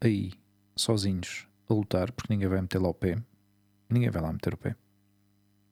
[0.00, 0.32] aí,
[0.76, 3.16] sozinhos, a lutar, porque ninguém vai meter lá o pé.
[3.90, 4.76] Ninguém vai lá meter o pé.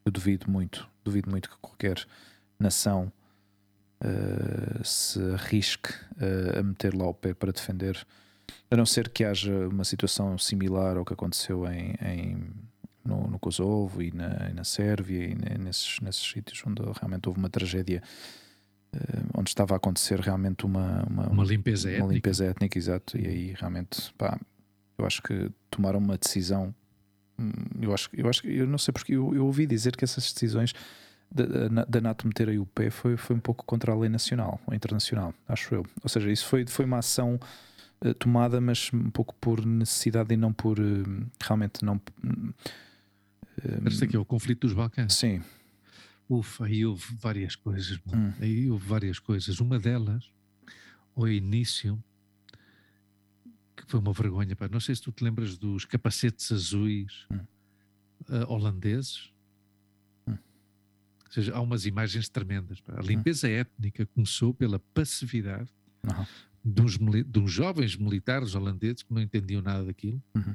[0.05, 2.07] Eu duvido muito, duvido muito que qualquer
[2.59, 3.13] nação
[4.01, 8.07] uh, se arrisque uh, a meter lá o pé para defender
[8.71, 12.47] a não ser que haja uma situação similar ao que aconteceu em, em
[13.05, 17.39] no, no, Kosovo e na, e na Sérvia e nesses, nesses sítios onde realmente houve
[17.39, 18.03] uma tragédia
[18.95, 22.15] uh, onde estava a acontecer realmente uma, uma, uma limpeza uma étnica.
[22.15, 24.39] limpeza étnica, exato, e aí realmente pá,
[24.99, 26.75] eu acho que tomaram uma decisão
[27.39, 30.33] hum, eu acho, eu acho eu não sei porque eu, eu ouvi dizer que essas
[30.33, 30.73] decisões
[31.31, 34.61] da, da NATO meter aí o pé foi, foi um pouco contra a lei nacional
[34.67, 35.85] ou internacional, acho eu.
[36.03, 37.39] Ou seja, isso foi, foi uma ação
[38.01, 41.97] eh, tomada, mas um pouco por necessidade e não por uh, realmente não.
[41.97, 45.15] Uh, aqui é o conflito dos Balcãs.
[45.15, 45.43] Sim.
[46.29, 47.99] Ufa, aí houve várias coisas.
[48.13, 48.33] Hum.
[48.41, 49.61] Aí houve várias coisas.
[49.61, 50.31] Uma delas,
[51.15, 52.03] ao início,
[53.75, 54.55] que foi uma vergonha.
[54.55, 54.69] Pá.
[54.69, 57.41] Não sei se tu te lembras dos capacetes azuis hum.
[58.29, 59.33] uh, holandeses.
[60.27, 60.37] Hum.
[61.25, 62.79] Ou seja, há umas imagens tremendas.
[62.81, 62.93] Pá.
[62.95, 63.07] A hum.
[63.07, 65.71] limpeza étnica começou pela passividade
[66.05, 66.27] uhum
[66.67, 70.55] de uns, de uns jovens militares holandeses que não entendiam nada daquilo uhum.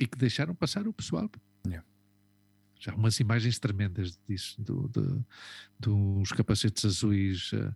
[0.00, 1.30] e que deixaram passar o pessoal.
[1.64, 1.86] Yeah.
[2.80, 5.24] Já umas imagens tremendas disso, do, do,
[5.78, 7.74] dos capacetes azuis uh,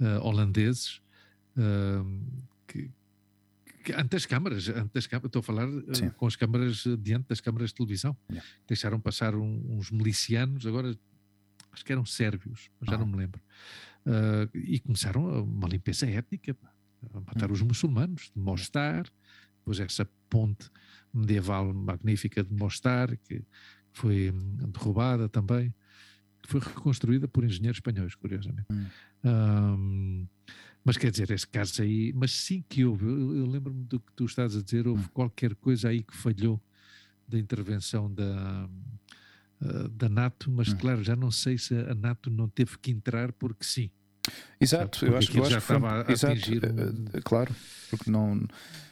[0.00, 1.00] uh, holandeses
[1.56, 2.90] uh, que,
[3.96, 7.40] ante as câmaras, ante as câmaras, estou a falar eh, com as câmaras diante das
[7.40, 8.46] câmaras de televisão, yeah.
[8.66, 10.94] deixaram passar um, uns milicianos, agora
[11.72, 12.98] acho que eram sérvios, já ah.
[12.98, 13.40] não me lembro,
[14.52, 16.52] e começaram uma limpeza étnica.
[16.52, 16.70] Pá
[17.26, 19.06] matar os muçulmanos, de Mostar,
[19.58, 20.70] depois essa ponte
[21.12, 23.42] medieval magnífica de Mostar, que
[23.92, 25.74] foi hum, derrubada também,
[26.42, 28.68] que foi reconstruída por engenheiros espanhóis, curiosamente.
[28.70, 28.86] Hum.
[29.24, 30.28] Um,
[30.84, 34.12] mas quer dizer, esse caso aí, mas sim que houve, eu, eu lembro-me do que
[34.14, 35.08] tu estás a dizer, houve hum.
[35.12, 36.60] qualquer coisa aí que falhou
[37.26, 38.68] da intervenção da,
[39.60, 40.76] uh, da NATO, mas hum.
[40.76, 43.90] claro, já não sei se a NATO não teve que entrar porque sim.
[44.60, 46.62] Exato, eu acho, eu acho que foi, a exato, atingir.
[46.64, 47.54] Uh, claro,
[47.90, 48.40] porque não.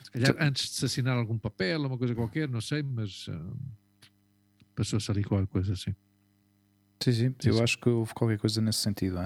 [0.04, 3.56] Se calhar antes de se assinar algum papel, uma coisa qualquer, não sei, mas uh,
[4.74, 5.94] passou-se ali qualquer coisa assim.
[7.02, 9.18] Sim, sim, sim eu acho que houve qualquer coisa nesse sentido.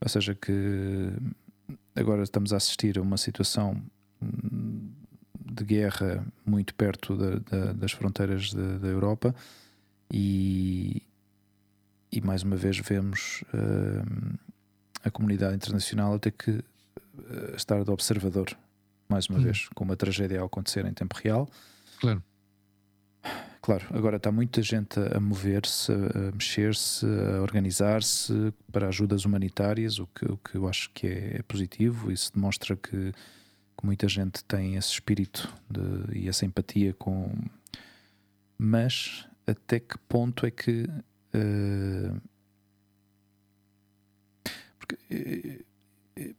[0.00, 1.12] Ou seja, que
[1.94, 3.82] agora estamos a assistir a uma situação
[4.22, 4.90] hum,
[5.52, 9.34] de guerra muito perto da, da, das fronteiras da Europa
[10.12, 11.02] e,
[12.12, 14.38] e mais uma vez vemos uh,
[15.06, 18.48] a comunidade internacional a ter que uh, estar de observador,
[19.08, 19.44] mais uma hum.
[19.44, 21.48] vez, com uma tragédia a acontecer em tempo real.
[22.00, 22.22] Claro.
[23.62, 30.06] Claro, agora está muita gente a mover-se, a mexer-se, a organizar-se para ajudas humanitárias, o
[30.06, 32.12] que, o que eu acho que é, é positivo.
[32.12, 37.32] Isso demonstra que, que, muita gente tem esse espírito de, e essa empatia com.
[38.56, 40.88] Mas até que ponto é que.
[41.34, 42.20] Uh,
[44.86, 45.64] porque
[46.16, 46.34] uh,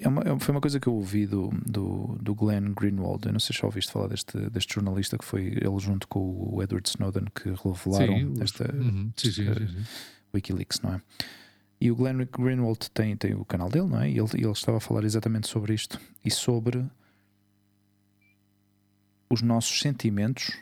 [0.00, 3.26] é uma, é foi uma coisa que eu ouvi do, do, do Glenn Greenwald.
[3.26, 6.20] Eu não sei se já ouviste falar deste, deste jornalista que foi ele junto com
[6.20, 9.44] o Edward Snowden que revelaram sim, esta, uhum, sim, sim,
[10.32, 11.02] Wikileaks, não é?
[11.80, 14.08] E o Glenn Greenwald tem, tem o canal dele, não é?
[14.08, 16.84] E ele, ele estava a falar exatamente sobre isto e sobre
[19.28, 20.56] os nossos sentimentos.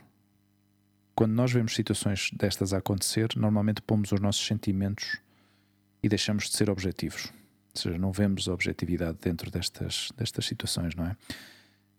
[1.15, 5.19] Quando nós vemos situações destas a acontecer, normalmente pomos os nossos sentimentos
[6.03, 7.33] e deixamos de ser objetivos
[7.75, 11.17] ou seja, não vemos objetividade dentro destas, destas situações, não é?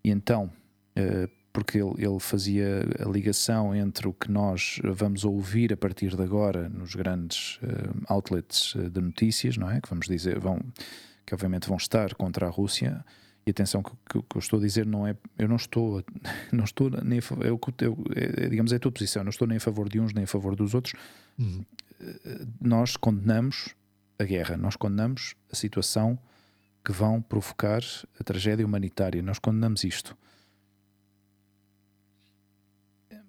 [0.04, 0.52] E então,
[0.98, 6.16] uh, porque ele, ele, fazia a ligação entre o que nós vamos ouvir a partir
[6.16, 9.82] de agora nos grandes uh, outlets eh, de notícias, não é?
[9.82, 10.60] Que vamos dizer, vão,
[11.26, 13.04] que obviamente vão estar contra a Rússia.
[13.46, 16.04] E atenção, que, que, que eu estou a dizer não é, eu não estou,
[16.52, 19.62] não estou nem, eu, eu, é, digamos, é a tua posição, não estou nem a
[19.62, 20.94] favor de uns nem a favor dos outros.
[21.38, 21.66] Uhum.
[22.60, 23.76] Nós condenamos
[24.22, 26.18] a guerra, nós condenamos a situação
[26.84, 27.82] que vão provocar
[28.20, 30.18] a tragédia humanitária, nós condenamos isto.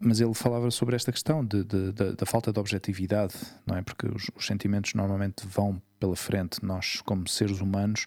[0.00, 3.82] Mas ele falava sobre esta questão de, de, de, da falta de objetividade, não é?
[3.82, 6.64] Porque os, os, sentimentos normalmente vão pela frente.
[6.64, 8.06] Nós, como seres humanos,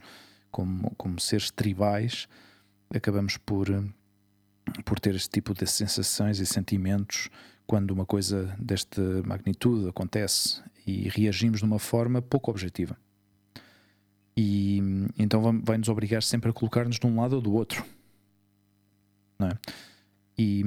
[0.51, 2.27] como, como seres tribais,
[2.93, 3.67] acabamos por,
[4.83, 7.29] por ter este tipo de sensações e sentimentos
[7.65, 12.97] quando uma coisa desta magnitude acontece e reagimos de uma forma pouco objetiva.
[14.37, 14.79] E
[15.17, 17.85] então vai nos obrigar sempre a colocar-nos de um lado ou do outro.
[19.39, 19.57] Não é?
[20.37, 20.63] E,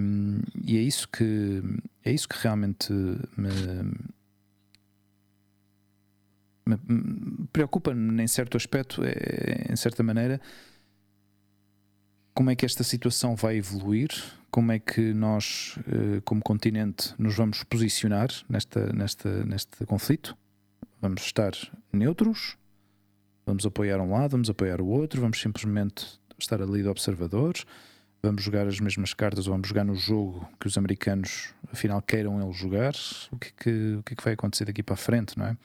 [0.65, 1.63] e, é isso que
[2.03, 2.91] é isso que realmente
[3.37, 3.51] me,
[6.65, 10.41] me preocupa em certo aspecto, é, em certa maneira,
[12.39, 14.11] como é que esta situação vai evoluir,
[14.49, 20.37] como é que nós, eh, como continente, nos vamos posicionar nesta, nesta, neste conflito.
[21.03, 21.51] Vamos estar
[21.93, 22.57] neutros,
[23.45, 26.07] vamos apoiar um lado, vamos apoiar o outro, vamos simplesmente
[26.39, 27.67] estar ali de observadores,
[28.23, 32.41] vamos jogar as mesmas cartas ou vamos jogar no jogo que os americanos afinal queiram
[32.41, 32.93] eles jogar.
[33.33, 35.45] O que, é que, o que, é que vai acontecer daqui para a frente, não
[35.45, 35.57] é?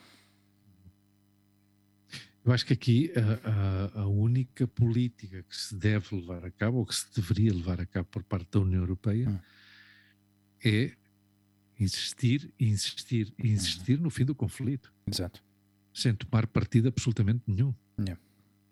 [2.44, 6.78] Eu acho que aqui a, a, a, única política que se deve levar a cabo,
[6.78, 9.38] ou que se deveria levar a cabo por parte da União Europeia, hum.
[10.62, 10.92] é
[11.80, 14.92] insistir, insistir, insistir no fim do conflito.
[15.06, 15.42] Exato.
[15.92, 17.74] Sem tomar partido absolutamente nenhum.
[17.98, 18.20] Yeah.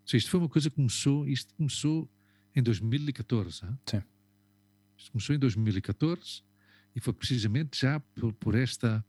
[0.04, 2.10] Seja, isto foi uma coisa que começou, isto começou
[2.54, 3.64] em 2014.
[3.64, 3.78] Hein?
[3.86, 4.02] Sim.
[4.98, 6.42] Isto começou em 2014
[6.94, 9.02] e foi precisamente já por, por esta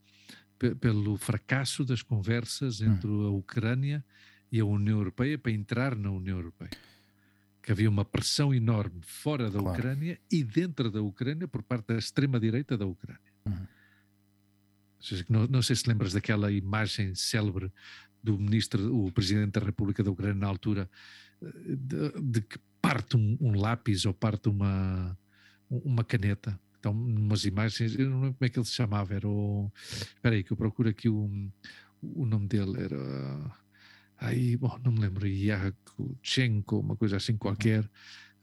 [0.79, 2.93] pelo fracasso das conversas hum.
[2.93, 3.25] entre hum.
[3.25, 4.05] a Ucrânia
[4.53, 6.69] e a União Europeia para entrar na União Europeia.
[7.59, 9.79] Que havia uma pressão enorme fora da claro.
[9.79, 13.33] Ucrânia e dentro da Ucrânia por parte da extrema-direita da Ucrânia.
[13.47, 13.65] Uhum.
[15.01, 17.71] Seja, não, não, sei se lembras daquela imagem célebre
[18.21, 20.87] do ministro, o presidente da República da Ucrânia na altura,
[21.41, 25.17] eh, de, de que parte um, um, lápis ou parte uma,
[25.67, 26.59] uma caneta.
[26.79, 29.71] Então, umas imagens, eu não lembro como é que ele se chamava, era o.
[29.91, 31.49] Espera aí, que eu procuro aqui o,
[32.01, 33.62] o nome dele, era
[34.23, 37.89] aí, bom, não me lembro, Yakutchenko, uma coisa assim qualquer,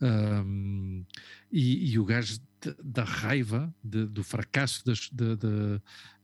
[0.00, 1.04] um,
[1.50, 2.40] e, e, o gajo
[2.82, 5.36] da raiva de, do fracasso de, de,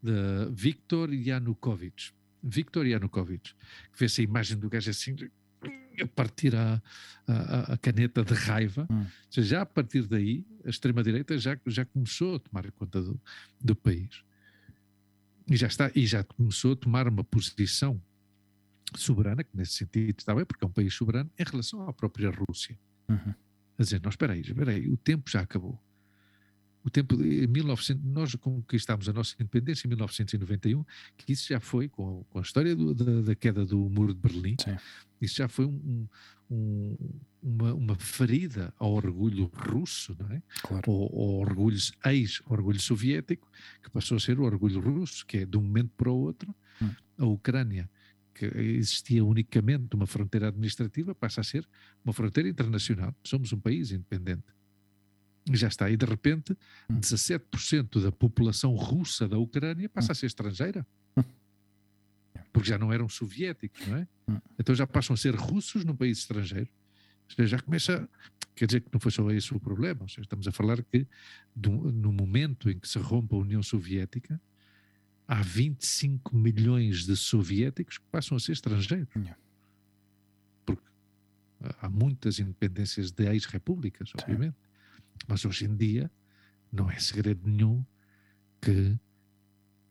[0.03, 2.13] de, Viktor Yanukovych.
[2.43, 3.55] Viktor Yanukovych,
[3.93, 5.17] que vê-se a imagem do gajo assim,
[6.01, 6.83] a partir a,
[7.27, 8.87] a, a caneta de raiva.
[8.91, 9.07] Hum.
[9.31, 13.21] Seja, já a partir daí, a extrema-direita já, já começou a tomar conta do,
[13.61, 14.23] do país.
[15.51, 18.01] E já está, e já começou a tomar uma posição
[18.95, 22.31] soberana, que nesse sentido está bem, porque é um país soberano, em relação à própria
[22.31, 22.79] Rússia.
[23.09, 23.35] Uhum.
[23.79, 25.81] A dizer, não, espera aí, espera aí, o tempo já acabou.
[26.87, 30.85] O tempo de 1900, nós conquistámos a nossa independência em 1991,
[31.17, 34.21] que isso já foi, com, com a história do, da, da, queda do muro de
[34.21, 34.77] Berlim, Sim.
[35.21, 36.07] isso já foi um,
[36.49, 36.97] um,
[37.43, 40.41] uma, uma ferida ao orgulho russo, não é?
[40.63, 40.85] Claro.
[40.87, 43.51] Ou, ao orgulho ex-orgulho soviético,
[43.83, 46.55] que passou a ser o orgulho russo, que é de um momento para o outro,
[46.81, 46.91] hum.
[47.19, 47.91] a Ucrânia
[48.37, 51.67] que existia unicamente uma fronteira administrativa, passa a ser
[52.05, 53.15] uma fronteira internacional.
[53.25, 54.45] Somos um país independente.
[55.51, 55.89] E já está.
[55.89, 56.57] E de repente,
[56.91, 58.03] 17% hum.
[58.03, 60.87] da população russa da Ucrânia passa a ser estrangeira.
[61.17, 61.23] Hum.
[62.53, 64.09] Porque já não eram soviéticos, não é?
[64.29, 64.39] Hum.
[64.59, 66.69] Então já passam a ser russos num país estrangeiro.
[67.39, 68.09] Já começa.
[68.55, 70.07] Quer dizer que não foi só esse o problema.
[70.09, 71.07] Seja, estamos a falar que
[71.55, 74.41] do, no momento em que se rompe a União Soviética,
[75.27, 79.09] há 25 milhões de soviéticos que passam a ser estrangeiros.
[80.65, 80.83] Porque
[81.61, 84.57] há muitas independências de ex-repúblicas, obviamente.
[85.27, 86.11] Mas hoje em dia
[86.71, 87.85] não é segredo nenhum
[88.61, 88.99] que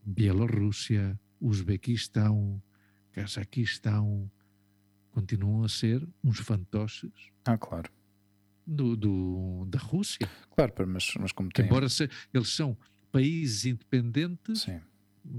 [0.05, 2.61] Bielorrússia, Uzbequistão,
[3.11, 4.29] Cazaquistão
[5.11, 7.31] continuam a ser uns fantoches.
[7.45, 7.91] Ah, claro.
[8.67, 10.29] Do, do, da Rússia.
[10.55, 11.65] Claro, mas, mas como tem...
[11.65, 12.77] Embora se, eles são
[13.11, 14.81] países independentes, Sim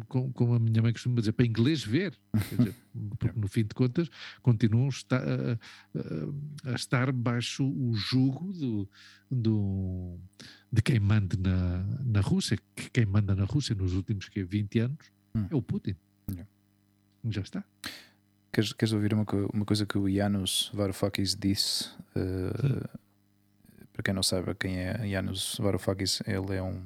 [0.08, 2.18] como, a minha mãe costuma dizer, para inglês ver.
[2.50, 2.74] Dizer,
[3.18, 4.08] porque no fim de contas
[4.42, 8.88] continuam a, a, a estar baixo o jugo do,
[9.30, 10.18] do,
[10.72, 12.58] de quem manda na, na Rússia.
[12.74, 15.46] Que quem manda na Rússia nos últimos que, 20 anos hum.
[15.50, 15.96] é o Putin.
[17.28, 17.64] Já está.
[18.52, 21.90] Queres, queres ouvir uma, uma coisa que o Janusz Varoufakis disse?
[22.14, 22.88] Uh,
[23.92, 26.82] para quem não sabe quem é Janusz Varoufakis, ele é um,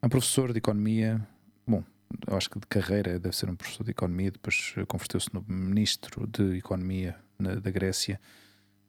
[0.00, 1.26] é um professor de economia
[1.66, 1.84] bom,
[2.26, 6.26] eu acho que de carreira deve ser um professor de economia, depois converteu-se no ministro
[6.26, 8.20] de economia na, da Grécia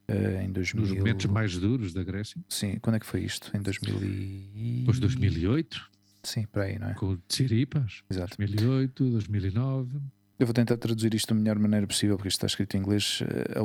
[0.09, 0.81] uh, em 2000.
[0.81, 2.39] Nos momentos mais duros da Grécia?
[2.49, 3.55] Sim, quando é que foi isto?
[3.55, 4.77] Em 2000 e...
[4.79, 5.91] Depois 2008?
[6.23, 6.93] Sim, para aí, não é?
[6.95, 8.35] Com o Tsiripas, Exato.
[8.37, 9.99] 2008, 2009.
[10.39, 13.21] Eu vou tentar traduzir isto da melhor maneira possível, porque isto está escrito em inglês.
[13.21, 13.59] Eh,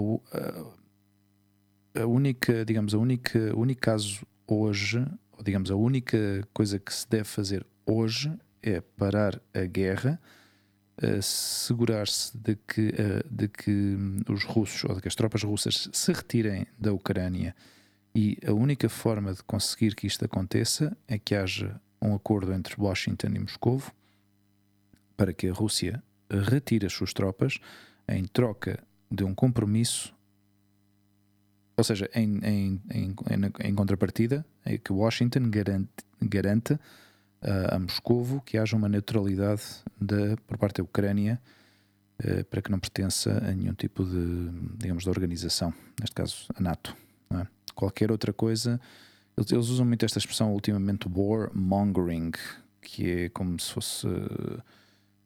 [1.95, 6.47] a, a, a única, digamos, a única, o único caso hoje, ou digamos, a única
[6.53, 8.31] coisa que se deve fazer hoje
[8.63, 10.21] é parar a guerra,
[11.19, 12.93] assegurar-se de que,
[13.31, 13.97] de que
[14.29, 17.55] os russos ou de que as tropas russas se retirem da Ucrânia.
[18.15, 22.75] E a única forma de conseguir que isto aconteça é que haja um acordo entre
[22.79, 23.83] Washington e Moscou
[25.17, 27.59] para que a Rússia retire as suas tropas
[28.09, 30.15] em troca de um compromisso,
[31.77, 33.15] ou seja, em, em, em,
[33.65, 35.91] em contrapartida, é que Washington garante,
[36.21, 36.79] garante
[37.43, 39.63] a, a Moscovo que haja uma neutralidade
[40.01, 41.41] de, por parte da Ucrânia
[42.25, 46.61] uh, para que não pertença a nenhum tipo de, digamos, de organização, neste caso a
[46.61, 46.97] NATO.
[47.33, 47.47] É?
[47.75, 48.81] Qualquer outra coisa,
[49.37, 52.33] eles, eles, usam muito esta expressão ultimamente warmongering,
[52.81, 54.07] que é como se fosse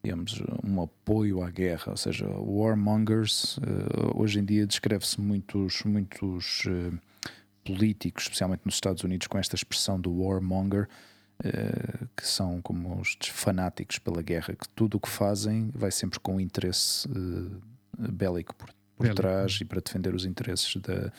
[0.05, 6.67] digamos, um apoio à guerra, ou seja, warmongers, uh, hoje em dia descreve-se muitos, muitos
[6.67, 6.99] uh,
[7.65, 10.87] políticos, especialmente nos Estados Unidos, com esta expressão do warmonger,
[11.41, 16.21] Uh, que são como os fanáticos pela guerra, que tudo o que fazem vai sempre
[16.21, 17.61] com interesse uh,
[17.99, 21.13] bélico por, por trás e para defender os interesses da,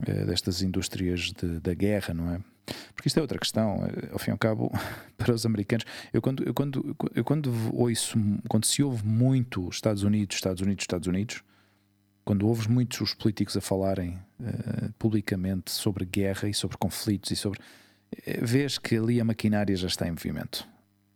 [0.00, 2.40] uh, destas indústrias de, da guerra, não é?
[2.92, 3.78] Porque isto é outra questão,
[4.12, 4.70] ao fim e ao cabo,
[5.16, 5.86] para os americanos.
[6.12, 8.18] Eu quando, eu quando, eu quando ouço,
[8.48, 11.42] quando se ouve muito Estados Unidos, Estados Unidos, Estados Unidos,
[12.24, 14.18] quando ouves muitos os políticos a falarem
[14.98, 17.64] publicamente sobre guerra e sobre conflitos e sobre eh,
[18.42, 20.66] vês que ali a maquinária já está em movimento.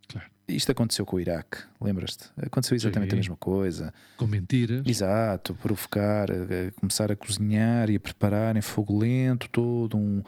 [0.08, 0.30] Claro.
[0.48, 2.30] Isto aconteceu com o Iraque, lembras-te?
[2.36, 3.16] Aconteceu exatamente Sim.
[3.16, 3.94] a mesma coisa.
[4.16, 4.82] Com mentiras.
[4.86, 10.22] Exato, provocar, a, a começar a cozinhar e a preparar em fogo lento todo um.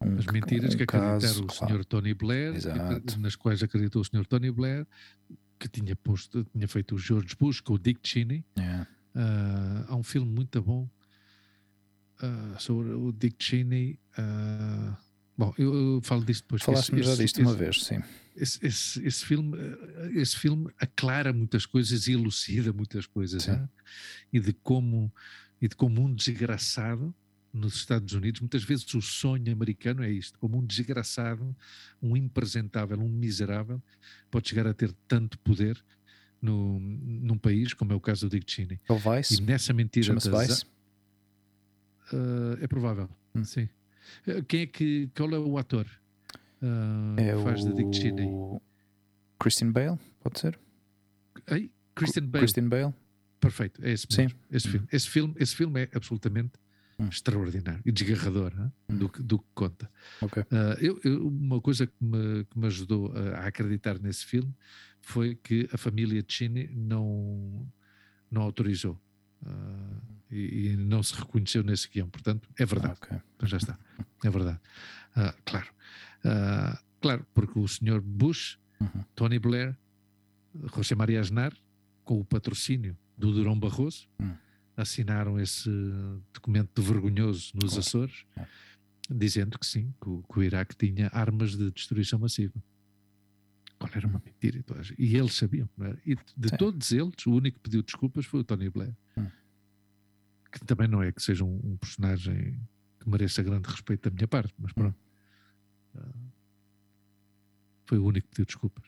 [0.00, 1.74] um As mentiras um que acreditaram o claro.
[1.74, 1.84] Sr.
[1.84, 3.20] Tony Blair, Exato.
[3.20, 4.26] nas quais acreditou o Sr.
[4.26, 4.86] Tony Blair,
[5.58, 8.44] que tinha, posto, tinha feito o George Bush com o Dick Cheney.
[8.58, 8.86] Yeah.
[9.14, 10.88] Uh, há um filme muito bom
[12.20, 13.98] uh, sobre o Dick Cheney.
[14.18, 14.96] Uh,
[15.36, 16.62] Bom, eu, eu falo disto depois.
[16.62, 18.00] Falaste-me já disto uma vez, sim.
[18.36, 19.58] Esse, esse, esse, filme,
[20.14, 23.46] esse filme aclara muitas coisas e elucida muitas coisas.
[23.46, 23.68] Né?
[24.32, 25.12] E, de como,
[25.60, 27.14] e de como um desgraçado
[27.52, 31.54] nos Estados Unidos, muitas vezes o sonho americano é isto, como um desgraçado,
[32.00, 33.82] um impresentável, um miserável,
[34.30, 35.82] pode chegar a ter tanto poder
[36.40, 38.80] no, num país, como é o caso do Dick Cheney.
[38.88, 39.34] É o Vice?
[39.34, 40.06] E nessa mentira...
[40.06, 40.64] Chama-se Vice?
[42.12, 43.44] Uh, é provável, hum.
[43.44, 43.68] sim.
[44.26, 45.10] Eh, quem é que.
[45.14, 45.86] Qual é o ator?
[46.62, 47.68] Uh, é faz o...
[47.68, 48.28] de Dick Cheney?
[49.38, 50.58] Christian Bale, pode ser?
[51.48, 51.70] Ei?
[51.94, 52.42] Christian Bale.
[52.42, 52.94] Christian Bale.
[53.40, 54.06] Perfeito, é esse.
[54.08, 54.28] Sim.
[54.50, 54.86] Esse, filme.
[54.92, 56.52] Esse, filme, esse filme é absolutamente
[56.98, 57.08] hum.
[57.08, 58.52] extraordinário e desgarrador
[58.88, 58.96] hum.
[58.96, 59.90] do, do que conta.
[60.20, 60.42] Okay.
[60.44, 64.54] Uh, eu, eu, uma coisa que me, que me ajudou a, a, acreditar nesse filme
[65.00, 67.66] foi que a família Cheney não,
[68.30, 68.96] não autorizou.
[69.42, 72.08] Uh, e, e, não se reconheceu nesse guião.
[72.08, 72.94] Portanto, é verdade.
[73.02, 73.18] Ah, okay.
[73.36, 73.78] Então já está.
[74.24, 74.58] É verdade.
[75.16, 75.68] Uh, claro.
[76.24, 79.04] Uh, claro, porque o senhor Bush, uhum.
[79.14, 79.76] Tony Blair,
[80.74, 81.52] José Maria Aznar,
[82.04, 84.34] com o patrocínio do Durão Barroso, Hum.
[84.76, 85.70] assinaram esse
[86.32, 87.78] documento vergonhoso nos Claro.
[87.80, 88.46] Açores, É.
[89.10, 92.54] dizendo que sim, que o, que o Iraque tinha armas de destruição massiva.
[93.78, 94.58] Qual era uma mentira.
[94.58, 95.68] e gente- E eles sabiam.
[96.06, 96.56] E de Sim.
[96.56, 98.94] todos eles, o único que pediu desculpas foi o Tony Blair.
[99.16, 99.26] Hum.
[100.52, 102.60] Que também não é que seja um, um personagem
[103.00, 104.98] que mereça grande respeito da minha parte, mas pronto.
[105.96, 106.00] Ah,
[107.86, 108.84] foi o único que pediu desculpas.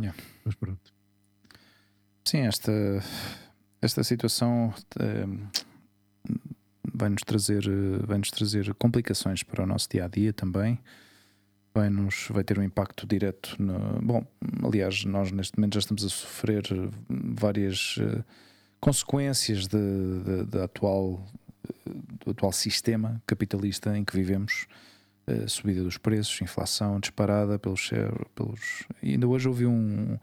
[0.00, 0.18] Yeah.
[0.44, 0.94] Mas pronto.
[2.24, 2.72] Sim, esta,
[3.80, 5.26] esta situação eh,
[6.92, 10.78] vai-nos trazer, eh, vai-nos trazer complicações para o nosso dia a dia também.
[11.74, 13.56] Vai, -nos, vai ter um impacto direto.
[13.58, 14.26] No, bom,
[14.64, 16.64] aliás, nós neste momento já estamos a sofrer
[17.08, 18.24] várias eh,
[18.80, 19.78] consequências de,
[20.24, 21.24] de, de atual,
[21.86, 21.90] eh,
[22.24, 24.66] do atual sistema capitalista em que vivemos.
[25.26, 27.90] Eh, subida dos preços, inflação disparada pelos,
[28.34, 28.84] pelos.
[29.02, 30.16] E ainda hoje ouvi um,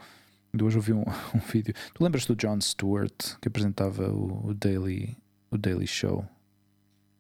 [0.54, 1.02] Ainda hoje ouvi um,
[1.36, 1.74] um vídeo.
[1.94, 5.16] Tu lembras do Jon Stewart que apresentava o, o Daily,
[5.52, 6.26] o Daily Show?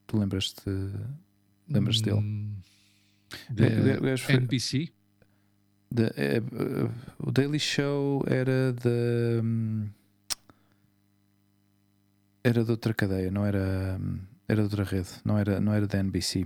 [0.07, 0.63] Tu lembras-te?
[1.69, 2.17] Lembras dele?
[2.17, 2.55] Hum,
[3.99, 4.89] o gajo foi- NBC?
[5.91, 6.41] de- eh,
[7.19, 9.43] o Daily Show era da.
[12.45, 13.97] Hum, Era de outra cadeia, não era.
[13.99, 16.45] hum, Era de outra rede, não era, não era da NBC.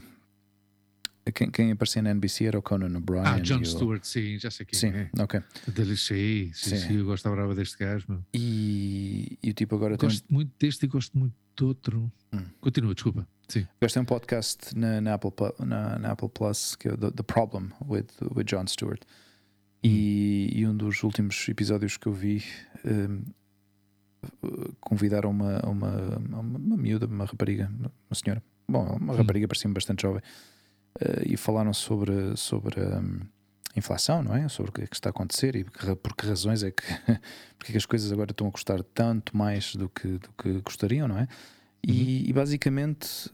[1.33, 3.23] Quem, quem aparecia na NBC era o Conan O'Brien.
[3.23, 5.09] Ah, John o- Stewart, sim, já sei quem Sim, é.
[5.21, 5.39] ok.
[5.67, 8.05] Dele, sim, sim, eu gosto brava deste gajo.
[8.09, 8.23] Meu.
[8.33, 10.09] E, e o tipo agora tem.
[10.09, 12.11] Gosto muito deste e gosto muito do outro.
[12.33, 12.45] Hum.
[12.59, 13.27] Continua, desculpa.
[13.47, 13.67] Sim.
[13.81, 17.11] Este é um podcast na, na, Apple, na, na Apple Plus que é o The,
[17.11, 19.01] The Problem with, with Jon Stewart.
[19.83, 22.43] E, e um dos últimos episódios que eu vi
[22.83, 23.21] um,
[24.79, 29.17] convidaram uma, uma, uma, uma miúda, uma rapariga, uma senhora, bom, uma Hum.
[29.17, 30.21] rapariga parecia-me bastante jovem,
[31.01, 33.21] uh, e falaram sobre, sobre um,
[33.75, 34.47] inflação, não é?
[34.49, 36.71] Sobre o que é que está a acontecer e por que, por que razões é
[36.71, 36.83] que,
[37.57, 40.61] porque é que as coisas agora estão a custar tanto mais do que, do que
[40.61, 41.27] gostariam, não é?
[41.81, 43.31] E, e basicamente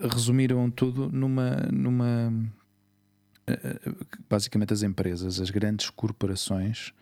[0.00, 2.32] resumiram tudo numa, numa
[3.46, 3.92] eh, eh,
[4.28, 6.92] basicamente as empresas, as grandes corporações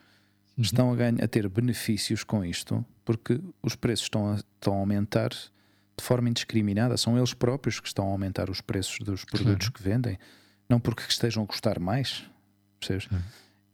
[0.60, 0.64] Uhum.
[0.64, 4.76] estão a, ganhar, a ter benefícios com isto porque os preços estão a, estão a
[4.76, 6.96] aumentar de forma indiscriminada.
[6.96, 9.72] São eles próprios que estão a aumentar os preços dos produtos Claro.
[9.72, 10.18] que vendem,
[10.68, 12.24] não porque estejam a custar mais,
[12.78, 13.06] percebes?
[13.06, 13.24] Claro.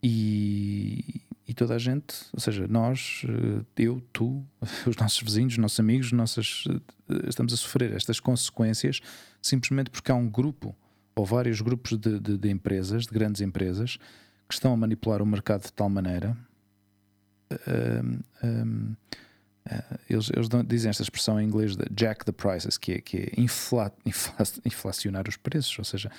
[0.03, 4.43] E, e toda a gente, ou seja, nós, eh, eu, tu,
[4.87, 6.63] os nossos vizinhos, os nossos amigos, nossas,
[7.09, 8.99] eh, estamos a sofrer estas consequências
[9.41, 10.75] simplesmente porque há um grupo
[11.15, 13.97] ou vários grupos de, de- de empresas, de grandes empresas,
[14.47, 16.37] que estão a manipular o mercado de tal maneira.
[18.43, 18.95] Hum,
[19.65, 23.17] eh, eles, eles dizem esta expressão em inglês de jack the prices, que é, que
[23.17, 26.09] é infla- infla- inflacionar os preços, ou seja,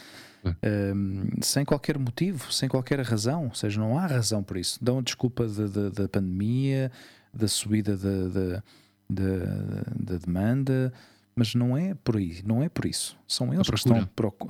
[0.95, 4.79] hum, sem qualquer motivo, sem qualquer razão, ou seja, não há razão por isso.
[4.83, 6.91] Dão a desculpa da- da- da pandemia,
[7.33, 8.63] da subida da,
[9.09, 10.93] da demanda,
[11.35, 13.17] mas não é por aí, não é por isso.
[13.27, 13.97] São eles, que estão,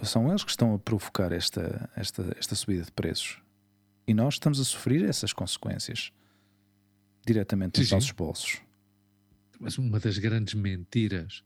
[0.05, 3.39] são eles que estão a provocar esta, esta, esta subida de preços.
[4.07, 6.11] E nós estamos a sofrer essas consequências
[7.33, 8.61] diretamente nos nossos bolsos.
[9.61, 11.43] Mas uma das grandes mentiras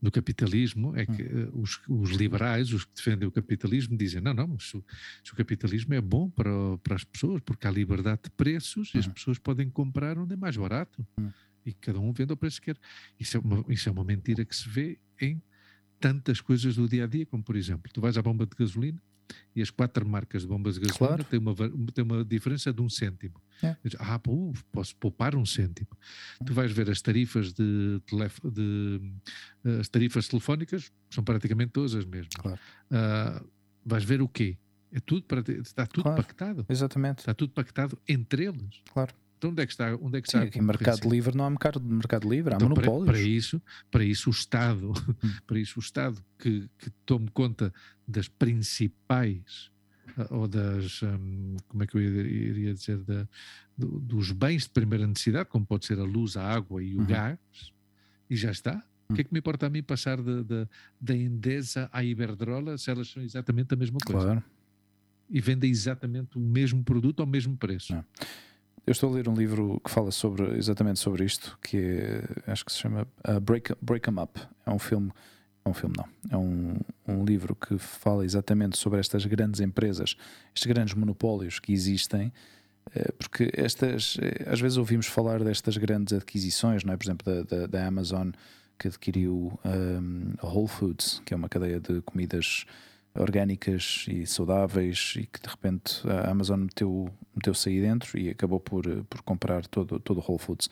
[0.00, 1.46] do capitalismo é que Hum.
[1.46, 4.82] eh, os, os liberais, os que defendem o capitalismo, dizem: não, não, mas o,
[5.22, 6.50] se o capitalismo é bom para,
[6.82, 9.12] para as pessoas, porque há liberdade de preços e as Uhum.
[9.12, 11.30] pessoas podem comprar onde é mais barato Hum.
[11.66, 12.80] e cada um vende ao preço que quer.
[13.18, 15.42] Isso é, uma, isso é uma mentira que se vê em
[15.98, 19.02] tantas coisas do dia a dia, como por exemplo, tu vais à bomba de gasolina
[19.54, 21.24] e as quatro marcas de bombas de gasolina Claro.
[21.24, 21.54] têm, uma,
[21.92, 23.40] têm uma diferença de um cêntimo.
[23.62, 23.76] É.
[23.98, 25.88] Ah, pô, posso poupar um cêntimo.
[26.46, 29.00] Tu vais ver as tarifas de, telef- de
[29.80, 32.34] as tarifas telefónicas são praticamente todas as mesmas.
[32.38, 32.58] Claro.
[32.90, 33.42] Ah,
[33.84, 34.56] vais ver o quê?
[34.92, 35.24] É tudo
[35.62, 36.20] está tudo Claro.
[36.22, 36.66] pactado.
[36.68, 38.82] Exatamente, Está tudo pactado entre eles.
[38.92, 39.14] claro.
[39.40, 41.34] Então onde é que está, onde é que Sim, está a aqui em mercado livre
[41.34, 43.06] não há mercado, mercado livre, há Então, para, monopólios.
[43.06, 44.92] para isso, para isso o Estado,
[45.24, 45.30] Hum.
[45.46, 47.72] para isso o Estado que, que tome conta
[48.06, 49.70] das principais
[50.18, 53.26] ah, ou das hum, como é que eu iria dizer da,
[53.78, 56.98] do- dos bens de primeira necessidade, como pode ser a luz, a água e o
[56.98, 57.06] Uhum.
[57.06, 57.38] gás,
[58.28, 58.84] e já está.
[59.08, 59.22] O que Hum.
[59.22, 63.72] é que me importa a mim passar da, Endesa à Iberdrola se elas são exatamente
[63.72, 64.44] a mesma coisa Claro.
[65.30, 67.94] e vendem exatamente o mesmo produto ao mesmo preço?
[67.94, 68.04] Não.
[68.86, 72.64] Eu estou a ler um livro que fala sobre, exatamente sobre isto, que é, acho
[72.64, 74.40] que se chama uh, Break, Break 'em Up.
[74.66, 75.12] É um filme,
[75.64, 76.76] é um filme não, é um,
[77.06, 80.16] um livro que fala exatamente sobre estas grandes empresas,
[80.54, 82.32] estes grandes monopólios que existem,
[82.94, 86.96] eh, porque estas, eh, às vezes ouvimos falar destas grandes adquisições, não é?
[86.96, 88.30] Por exemplo, da, da, da Amazon
[88.78, 92.64] que adquiriu um, a Whole Foods, que é uma cadeia de comidas
[93.14, 98.60] orgânicas e saudáveis e que de repente a Amazon meteu, meteu-se aí dentro e acabou
[98.60, 100.68] por, por comprar todo, todo o Whole Foods.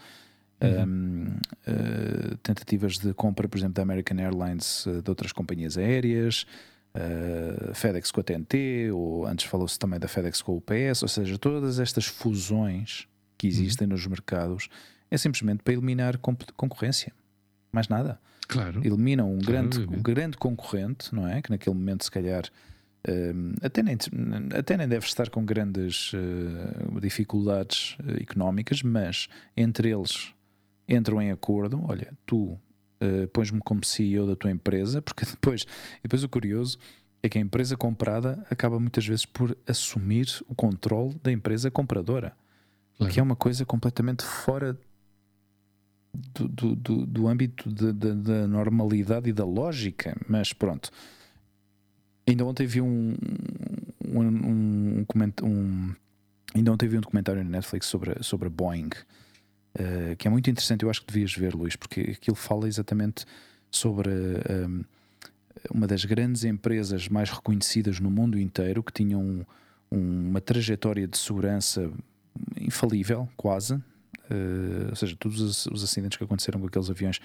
[0.61, 0.83] Uhum.
[0.83, 1.27] Um,
[1.71, 6.47] uh, tentativas de compra, por exemplo, da American Airlines uh, de outras companhias aéreas,
[6.97, 11.09] uh, FedEx com a TNT, ou antes falou-se também da FedEx com o UPS, ou
[11.09, 13.53] seja, todas estas fusões que uhum.
[13.53, 13.93] existem uhum.
[13.93, 14.69] nos mercados
[15.11, 17.13] é simplesmente para eliminar concorrência,
[17.73, 18.21] mais nada.
[18.47, 18.81] Claro.
[18.85, 21.43] Eliminam um, claro, grande, um grande concorrente, não é?
[21.43, 22.45] Que naquele momento, se calhar,
[23.07, 23.97] um, até, nem,
[24.57, 30.33] até nem deve estar com grandes uh, dificuldades uh, económicas, mas entre eles
[30.89, 32.59] entram em acordo: olha, tu
[33.03, 35.67] uh, pões-me como CEO da tua empresa, porque depois,
[36.03, 36.79] depois o curioso
[37.23, 42.37] é que a empresa comprada acaba muitas vezes por assumir o controle da empresa compradora,
[42.97, 43.13] claro.
[43.13, 44.79] que é uma coisa completamente fora
[46.15, 50.91] do, do, do, âmbito da normalidade e da lógica, mas pronto.
[52.27, 53.17] Ainda ontem vi um,
[54.05, 55.07] um, um,
[55.43, 55.95] um,
[56.55, 58.91] ainda ontem vi um documentário na Netflix sobre, sobre a Boeing,
[59.75, 60.83] uh, que é muito interessante.
[60.83, 63.25] Eu acho que devias ver, Luís, porque aquilo fala exatamente
[63.71, 64.85] sobre uh,
[65.71, 69.47] uma das grandes empresas mais reconhecidas no mundo inteiro que tinham
[69.91, 71.91] uma trajetória de segurança
[72.61, 73.83] infalível, quase,
[74.89, 77.21] ou seja, todos os, acidentes que aconteceram com aqueles aviões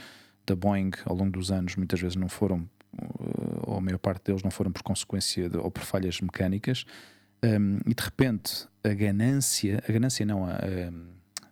[0.46, 2.70] da Boeing ao longo dos anos muitas vezes não foram,
[3.02, 6.86] uh, ou a maior parte deles não foram por consequência de, ou por falhas mecânicas.
[7.44, 10.92] Um, ehm, e de repente a ganância, a ganância não, a, a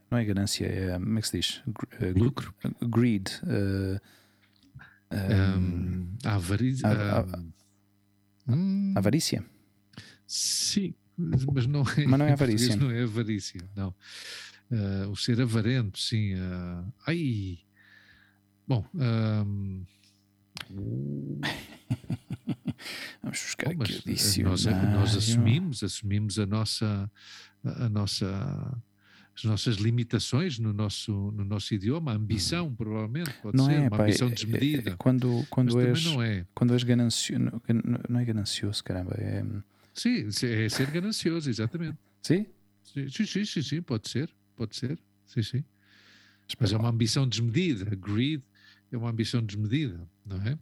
[0.09, 1.63] não é ganância, é como é que se diz?
[1.67, 2.53] Uh, Lucro?
[2.81, 3.29] Greed.
[3.43, 3.97] Um,
[5.11, 6.87] ehm, a avarícia.
[6.87, 7.25] A,
[8.49, 8.93] hum.
[8.95, 9.43] avarícia.
[10.27, 12.75] Sim, mas não é, mas não é avarícia.
[12.75, 13.93] Não é avarícia, não.
[14.71, 16.35] Uh, o ser avarento, sim.
[16.35, 17.59] Uh, ai!
[18.65, 18.85] Bom.
[18.95, 19.83] Um,
[23.21, 27.11] Vamos buscar bom, aqui o nós, nós, assumimos, assumimos a nossa,
[27.63, 28.81] a nossa,
[29.35, 32.75] as nossas limitações no nosso, no nosso idioma, a ambição, hum.
[32.75, 34.91] provavelmente, pode não ser, é, uma ambição é, desmedida.
[34.91, 36.45] É, quando, quando és, não é.
[36.53, 37.43] Quando és ganancioso,
[38.09, 39.43] não é ganancioso, caramba, é...
[39.93, 41.97] Sim, é ser ganancioso, exatamente.
[42.21, 42.45] Sim?
[42.83, 44.29] Sim, sim, sim, sim, pode ser
[44.61, 45.63] pode ser, sim, sim.
[46.59, 47.95] Mas é uma ambição desmedida.
[47.95, 48.43] Greed
[48.91, 50.57] é uma ambição desmedida, não é?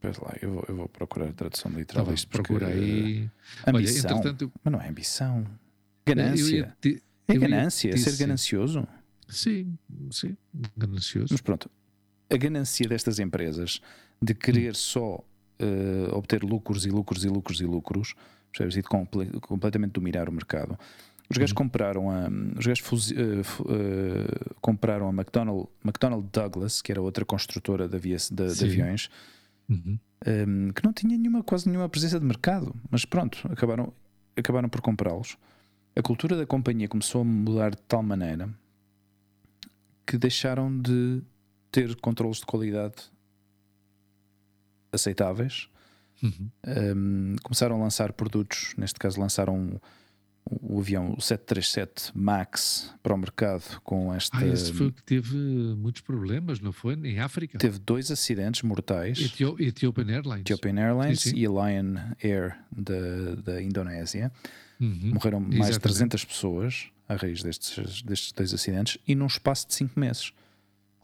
[0.00, 2.04] Pois lá, eu vou, eu vou procurar a tradução literal.
[2.04, 3.30] Tá isto procura aí.
[3.66, 4.10] Ambição.
[4.10, 5.46] Olha, entretanto, mas não é ambição.
[6.04, 6.76] Ganância.
[6.80, 8.86] Te, é ganância, é ser ganancioso.
[9.26, 9.78] Sim,
[10.10, 10.36] sim,
[10.76, 11.28] ganancioso.
[11.30, 11.70] Mas pronto,
[12.28, 13.80] a ganância destas empresas
[14.20, 14.74] de querer hum.
[14.74, 18.14] só uh, obter lucros e lucros e lucros e lucros,
[18.52, 18.76] percebes?
[18.76, 20.78] E de comple completamente dominar o mercado
[21.30, 21.56] os gajos uhum.
[21.56, 23.14] compraram a, os gajos uh,
[23.62, 29.08] uh, compraram a McDonnell, McDonnell Douglas, que era outra construtora de, avia, de, de aviões,
[29.68, 29.82] uhum.
[29.86, 33.92] um, ehm, que não tinha nenhuma, quase nenhuma presença de mercado, mas pronto, acabaram,
[34.36, 35.38] acabaram por comprá-los.
[35.96, 38.50] A cultura da companhia começou a mudar de tal maneira
[40.06, 41.22] que deixaram de
[41.72, 43.10] ter controles de qualidade
[44.92, 45.68] aceitáveis.
[46.22, 46.50] Uhum.
[46.66, 49.80] Um, ehm, começaram a lançar produtos, neste caso lançaram
[50.46, 54.36] o avião 737 MAX para o mercado com esta.
[54.38, 56.94] Ah, esse foi que teve muitos problemas, não foi?
[56.94, 57.58] Em África?
[57.58, 61.36] Teve dois acidentes mortais: Etio Ethiopian Airlines, Ethiopian Airlines sim, sim.
[61.36, 64.30] e a Lion Air da, da Indonésia.
[64.80, 65.12] Uhum.
[65.14, 65.74] Morreram mais Exatamente.
[65.74, 70.32] de 300 pessoas à raiz destes, destes dois acidentes e num espaço de 5 meses.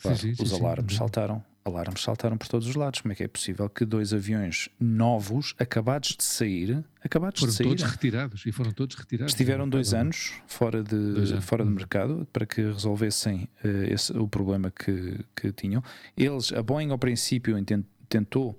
[0.03, 3.01] Claro, sim, os alarmes saltaram alarmes saltaram por todos os lados.
[3.01, 7.57] Como é que é possível que dois aviões novos, acabados de sair, acabados foram de
[7.57, 9.33] sair, todos retirados e foram todos retirados.
[9.33, 11.45] Estiveram dois anos fora de anos.
[11.45, 15.83] fora do mercado para que resolvessem uh, esse, o problema que, que tinham.
[16.17, 17.57] Eles, a Boeing ao princípio
[18.09, 18.59] tentou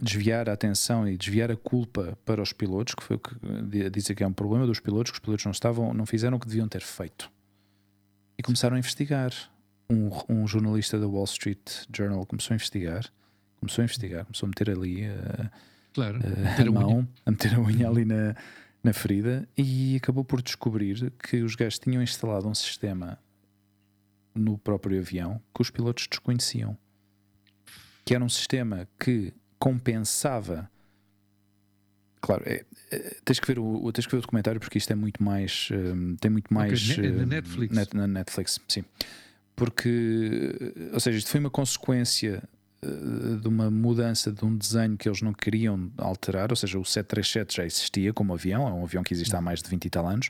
[0.00, 4.14] desviar a atenção e desviar a culpa para os pilotos, que foi o que dizem
[4.14, 6.46] que é um problema dos pilotos, que os pilotos não estavam, não fizeram o que
[6.46, 7.30] deviam ter feito.
[8.38, 9.32] E começaram a investigar
[9.90, 13.10] um, um, jornalista da Wall Street Journal começou a investigar,
[13.58, 15.50] começou a investigar, começou a meter ali uh,
[15.94, 18.34] claro, uh, a, a mão, a meter a unha ali na,
[18.82, 23.18] na ferida e acabou por descobrir que os gajos tinham instalado um sistema
[24.34, 26.76] no próprio avião que os pilotos desconheciam.
[28.04, 30.70] Que era um sistema que compensava.
[32.20, 34.96] Claro, é, é, tens, que ver o, tens que ver o documentário porque isto é
[34.96, 35.68] muito mais.
[35.72, 36.90] Um, tem muito mais.
[36.90, 37.76] Okay, na, na Netflix.
[37.76, 38.84] Net, na Netflix, sim
[39.58, 40.54] porque,
[40.92, 42.40] ou seja, isto foi uma consequência
[42.80, 46.84] uh, de uma mudança de um desenho que eles não queriam alterar, ou seja, o
[46.84, 49.90] 737 já existia como avião, é um avião que existe há mais de 20 e
[49.90, 50.28] tal anos.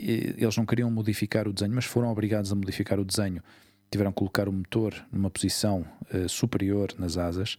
[0.00, 3.42] E eles não queriam modificar o desenho, mas foram obrigados a modificar o desenho.
[3.90, 7.58] Tiveram que colocar o motor numa posição uh, superior nas asas.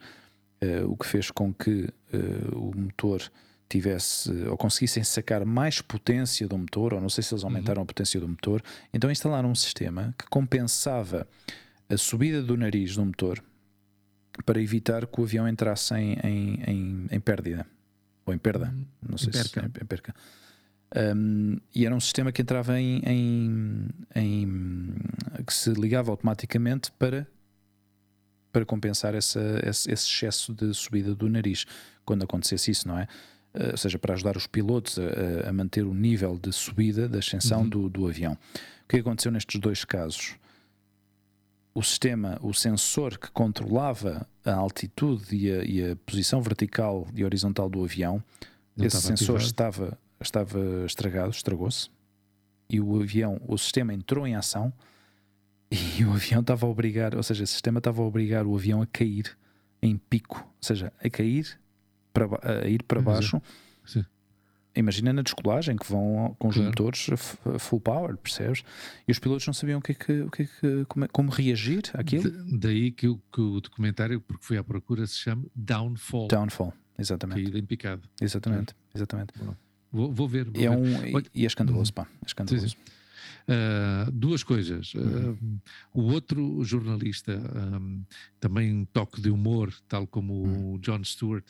[0.59, 3.21] uh, o que fez com que uh, o motor
[3.69, 7.83] tivesse ou conseguissem sacar mais potência do motor, ou não sei se eles aumentaram uhum.
[7.83, 8.61] a potência do motor,
[8.93, 11.27] então instalaram um sistema que compensava
[11.89, 13.43] a subida do nariz do motor
[14.45, 17.65] para evitar que o avião entrasse em, em, em, em pérdida
[18.25, 18.85] ou em perda, uhum.
[19.09, 20.13] não sei se em perca.
[20.95, 24.93] Um, e era um sistema que entrava em, em, em,
[25.45, 27.27] que se ligava automaticamente para
[28.51, 31.65] para compensar essa, esse, esse, excesso de subida do nariz
[32.05, 33.07] quando acontecesse isso, não é?
[33.53, 37.19] Uh, ou seja, para ajudar os pilotos a, a, manter o nível de subida, da
[37.19, 37.69] ascensão uhum.
[37.69, 38.33] do, do avião.
[38.83, 40.35] O que aconteceu nestes dois casos?
[41.75, 47.23] O sistema, o sensor que controlava a altitude e a, e a posição vertical e
[47.23, 48.23] horizontal do avião,
[48.75, 51.89] Não esse sensor estava estava estragado, estragou-se,
[52.69, 54.73] e o avião, o sistema entrou em ação
[55.69, 58.81] e o avião estava a obrigar, ou seja, o sistema estava a obrigar o avião
[58.81, 59.37] a cair
[59.81, 61.59] em pico, ou seja, a cair
[62.13, 63.41] para, a ir para baixo.
[63.85, 64.05] Sim.
[64.75, 66.69] Imagina na descolagem que vão com os claro.
[66.69, 67.09] motores
[67.59, 68.63] full power, percebes?
[69.07, 71.29] E os pilotos não sabiam o que é que, o que, é que como, como,
[71.29, 72.31] reagir àquilo.
[72.57, 76.27] daí que o, que o documentário, porque foi à procura, se chama Downfall.
[76.27, 77.43] Downfall, exatamente.
[77.43, 78.01] Caída em picado.
[78.19, 79.33] Exatamente, exatamente.
[79.37, 79.55] Bom.
[79.91, 80.45] Vou, vou ver.
[80.49, 81.11] Vou é ver.
[81.11, 81.93] Um, Olha, e é escandaloso, hum.
[81.93, 82.07] pá.
[82.23, 82.69] É escandaloso.
[82.69, 82.93] Sim, sim.
[83.45, 84.93] Uh, duas coisas.
[84.95, 85.37] Uh,
[85.93, 87.37] o outro jornalista,
[87.79, 88.03] um,
[88.39, 90.73] também um toque de humor, tal como hum.
[90.73, 91.45] o John Stewart,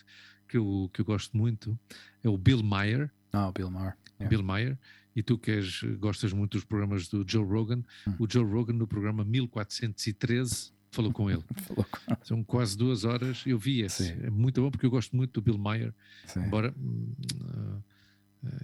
[0.54, 1.78] que eu, que eu gosto muito,
[2.24, 3.12] é o Bill Maher.
[3.32, 3.98] Ah, o Bill Maher.
[4.20, 4.30] Yeah.
[4.30, 4.78] Bill Maher.
[5.16, 8.14] E tu que és, gostas muito dos programas do Joe Rogan, hum.
[8.20, 11.44] o Joe Rogan no programa 1413 falou com ele.
[11.66, 12.16] falou com...
[12.24, 13.42] São quase duas horas.
[13.48, 14.12] Eu vi esse.
[14.12, 15.92] É muito bom porque eu gosto muito do Bill Maher.
[16.28, 16.42] Sim.
[16.42, 16.72] Embora.
[16.78, 17.82] Uh,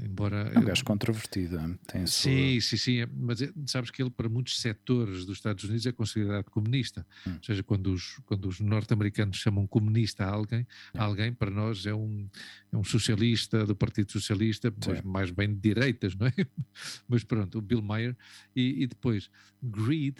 [0.03, 1.57] embora é um gajo controvertido
[1.87, 5.85] tem sim, sim, sim, mas é, sabes que ele para muitos setores dos Estados Unidos
[5.85, 7.33] é considerado comunista hum.
[7.35, 11.85] ou seja, quando os, quando os norte-americanos chamam comunista a alguém, a alguém para nós
[11.85, 12.27] é um,
[12.71, 16.33] é um socialista do Partido Socialista, pois mais bem de direitas não é?
[17.07, 18.15] mas pronto, o Bill Maher
[18.55, 19.29] e, e depois,
[19.63, 20.17] greed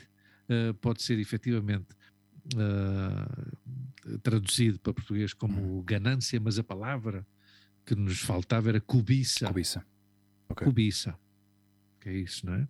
[0.49, 1.87] uh, pode ser efetivamente
[2.55, 5.83] uh, traduzido para português como hum.
[5.83, 7.25] ganância, mas a palavra
[7.89, 9.47] que nos faltava era cobiça.
[9.47, 9.83] Cobiça.
[10.47, 10.65] Okay.
[10.67, 11.17] Cobiça.
[11.99, 12.67] Que é isso, não é?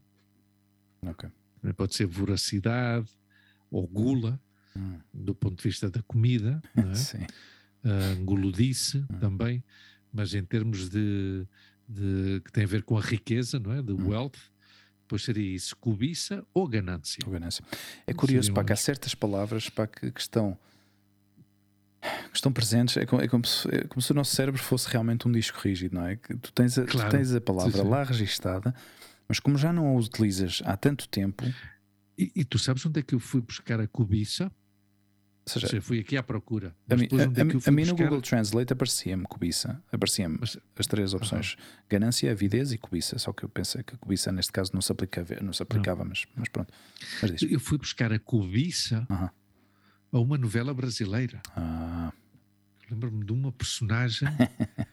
[1.07, 1.29] Ok.
[1.59, 3.09] Também pode ser voracidade
[3.69, 4.41] ou gula,
[4.73, 4.97] hum.
[5.13, 6.95] do ponto de vista da comida, não é?
[6.95, 7.25] Sim.
[7.83, 9.19] Uh, guludice hum.
[9.19, 9.61] também,
[10.11, 11.45] mas em termos de,
[11.87, 13.81] de, que tem a ver com a riqueza, não é?
[13.81, 14.07] De hum.
[14.07, 14.39] wealth,
[15.01, 17.19] depois seria isso, cobiça ou ganância.
[17.25, 17.61] Ou ganância.
[18.07, 20.57] É curioso, para que há certas palavras para que, que estão
[22.01, 24.89] que estão presentes, é como, é, como se, é como, se, o nosso cérebro fosse
[24.89, 26.15] realmente um disco rígido, não é?
[26.15, 27.09] Que tu tens a, claro.
[27.09, 27.89] tu tens a palavra sim, sim.
[27.89, 28.73] lá registada,
[29.27, 31.43] mas como já não a utilizas há tanto tempo.
[32.17, 34.45] E, e, tu sabes onde é que eu fui buscar a cobiça?
[34.45, 36.75] Ou seja, Ou seja fui aqui à procura.
[36.89, 40.37] A, mim, a, é a mim no Google Translate aparecia-me cobiça, aparecia-me
[40.77, 41.83] as três opções: uh -huh.
[41.89, 43.17] ganância, avidez e cobiça.
[43.17, 46.03] Só que eu pensei que a cobiça neste caso não se aplicava, não se aplicava
[46.03, 46.71] mas, mas pronto.
[47.21, 49.07] Mas eu fui buscar a cobiça.
[49.09, 49.29] Uh -huh
[50.11, 51.41] a uma novela brasileira.
[51.55, 52.11] Ah.
[52.89, 54.27] Lembro-me de uma personagem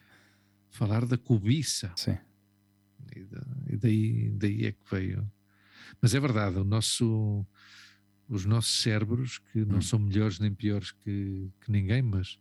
[0.70, 1.92] falar da cobiça.
[1.96, 2.18] Sim.
[3.14, 3.26] E,
[3.72, 5.30] e, daí, daí é que veio.
[6.00, 7.46] Mas é verdade, o nosso,
[8.28, 9.82] os nossos cérebros, que não hum.
[9.82, 12.38] são melhores nem piores que, que ninguém, mas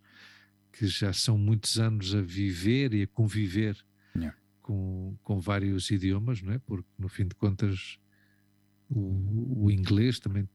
[0.74, 3.78] que já são muitos anos a viver e a conviver
[4.14, 4.38] yeah.
[4.62, 6.60] com, com vários idiomas, não é?
[6.60, 7.98] Porque no fim de contas
[8.90, 10.50] o, o inglês também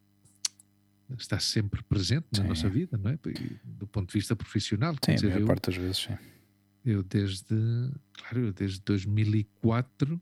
[1.18, 2.48] está sempre presente na sim.
[2.48, 3.18] nossa vida, não é?
[3.64, 4.94] Do ponto de vista profissional.
[5.04, 6.16] Sim, dizer, a maior eu, parte das vezes, sim.
[6.84, 7.54] Eu desde,
[8.12, 10.20] claro, eu desde 2004,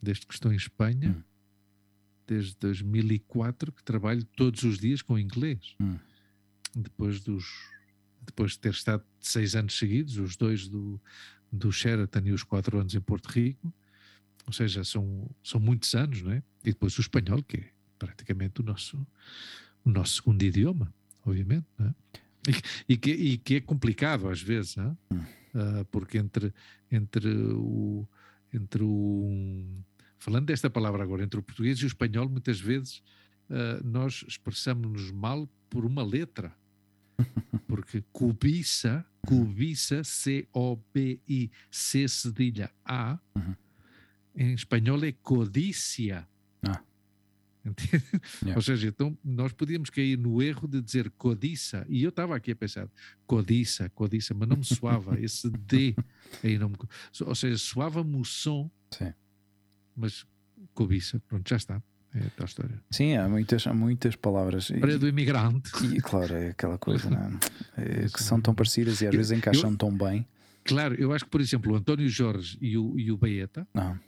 [0.00, 1.22] desde que estou em Espanha, hum.
[2.26, 5.76] desde 2004 que trabalho todos os dias com inglês.
[5.80, 5.96] Hum.
[6.74, 7.72] Depois dos
[8.24, 11.00] depois de ter estado seis anos seguidos, os dois do,
[11.50, 13.74] do Sheraton e os quatro anos em Porto Rico,
[14.46, 16.42] ou seja, são, são muitos anos, não é?
[16.64, 17.70] E depois o espanhol, que é
[18.02, 19.06] praticamente o nosso,
[19.84, 20.92] o nosso segundo idioma,
[21.24, 21.66] obviamente.
[21.78, 21.94] É?
[22.48, 24.96] E, e, que, e, que, é complicado às vezes, uh,
[25.92, 26.52] porque entre,
[26.90, 28.04] entre o.
[28.52, 29.64] Entre o
[30.18, 32.98] falando desta palavra agora, entre o português e o espanhol, muitas vezes
[33.48, 36.54] uh, nós expressamos-nos mal por uma letra.
[37.68, 41.48] Porque cobiça, cobiça, C-O-B-I-C
[42.08, 43.54] cedilha A, uhum.
[44.34, 46.28] em espanhol é codícia.
[47.64, 47.70] Ah.
[48.42, 48.56] Yeah.
[48.56, 52.50] Ou seja, então nós podíamos cair no erro de dizer codiça, e eu estava aqui
[52.50, 52.88] a pensar
[53.26, 55.94] codiça, codiça, mas não me soava esse D
[56.42, 56.76] aí não me,
[57.20, 59.12] ou seja, soava-me o som, Sim.
[59.94, 60.26] mas
[60.74, 61.82] cobiça, pronto, já está.
[62.14, 62.82] É a história.
[62.90, 64.70] Sim, há muitas, há muitas palavras.
[64.70, 65.70] Para do imigrante.
[65.86, 68.04] E, claro, é aquela coisa não é?
[68.04, 70.26] É, que são tão parecidas e às vezes encaixam eu, tão bem.
[70.64, 73.66] Claro, eu acho que, por exemplo, o António Jorge e o, e o Baeta.
[73.72, 73.98] Não.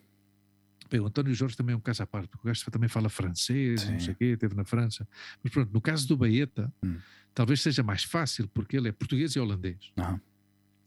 [1.01, 3.83] O António Jorge também é um caso à parte, porque o gajo também fala francês,
[3.83, 3.93] Sim.
[3.93, 5.07] não sei o quê, esteve na França.
[5.43, 6.97] Mas pronto, no caso do Baeta, Hum.
[7.35, 9.79] talvez seja mais fácil, porque ele é português e holandês.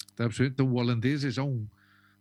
[0.10, 0.50] Está a perceber?
[0.50, 1.68] Então o holandês é já um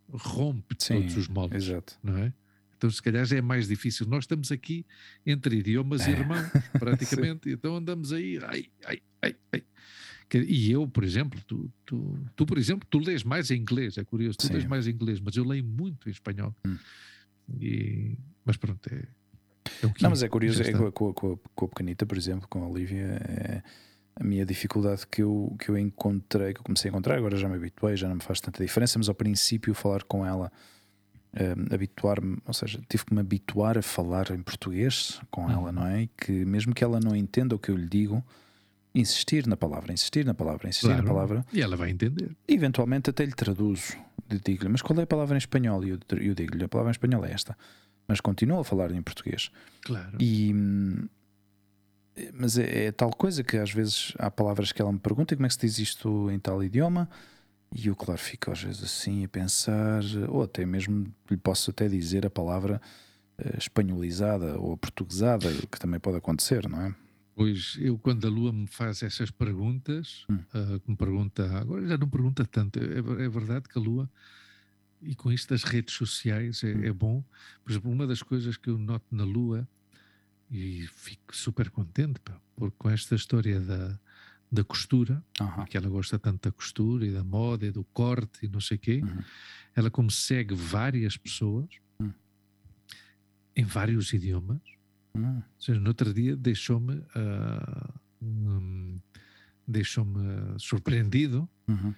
[0.08, 1.98] rompe Sim, todos os moldes, Exato.
[2.02, 2.32] não é?
[2.76, 4.06] Então se calhar já é mais difícil.
[4.06, 4.84] Nós estamos aqui
[5.24, 6.46] entre idiomas irmãos,
[6.78, 9.64] praticamente, então andamos aí, ai, ai, ai, ai.
[10.34, 14.04] E eu, por exemplo, tu, tu, tu, por exemplo, tu lês mais em inglês, é
[14.04, 14.54] curioso, tu Sim.
[14.54, 16.54] lês mais em inglês, mas eu leio muito em espanhol.
[16.66, 16.76] Hum.
[17.60, 19.02] E, mas pronto, é,
[19.82, 21.14] é o que Não, mas é curioso, é com, a- com, a-
[21.54, 23.62] com, a- pequenita, por exemplo, com a Olivia, é
[24.18, 27.48] a minha dificuldade que eu, que eu encontrei, que eu comecei a encontrar, agora já
[27.48, 30.50] me habituei, já não me faz tanta diferença, mas ao princípio falar com ela,
[31.34, 35.50] eh, habituar-me, ou seja, tive que me habituar a falar em português com Uhum.
[35.50, 36.08] ela, não é?
[36.16, 38.24] Que mesmo que ela não entenda o que eu lhe digo,
[38.94, 41.02] insistir na palavra, insistir na palavra, insistir Claro.
[41.02, 42.34] na palavra, E ela vai entender.
[42.48, 43.94] eventualmente até lhe traduzo,
[44.28, 45.84] digo-lhe, mas qual é a palavra em espanhol?
[45.84, 47.56] E eu, eu digo-lhe, a palavra em espanhol é esta,
[48.06, 49.50] mas continuo a falar em português.
[49.82, 50.16] Claro.
[50.20, 50.54] E,
[52.32, 55.46] mas é, é tal coisa que às vezes há palavras que ela me pergunta como
[55.46, 57.08] é que se diz isto em tal idioma
[57.74, 61.88] e eu claro fico às vezes assim a pensar ou até mesmo lhe posso até
[61.88, 62.80] dizer a palavra
[63.38, 66.94] eh, espanholizada ou portuguesada que também pode acontecer, não é?
[67.36, 70.42] Pois eu, quando a Lua me faz essas perguntas, Hum.
[70.54, 74.10] ah, que me pergunta, agora já não pergunta tanto, é, é verdade que a Lua,
[75.02, 76.84] e com isto das redes sociais é, Hum.
[76.86, 77.22] é bom,
[77.64, 79.68] por exemplo, uma das coisas que eu noto na Lua,
[80.50, 84.00] e fico super contente, pá, porque com esta história da,
[84.52, 85.66] da costura, Aham.
[85.66, 88.78] que ela gosta tanto da costura e da moda e do corte e não sei
[88.78, 89.24] o quê, Uhum.
[89.76, 91.68] ela como segue várias pessoas,
[92.00, 92.12] Hum.
[93.56, 94.62] em vários idiomas,
[95.18, 98.98] Hum, seja, no outro dia deixou-me ah, hum,
[99.66, 101.94] deixou-me surpreendido uhum.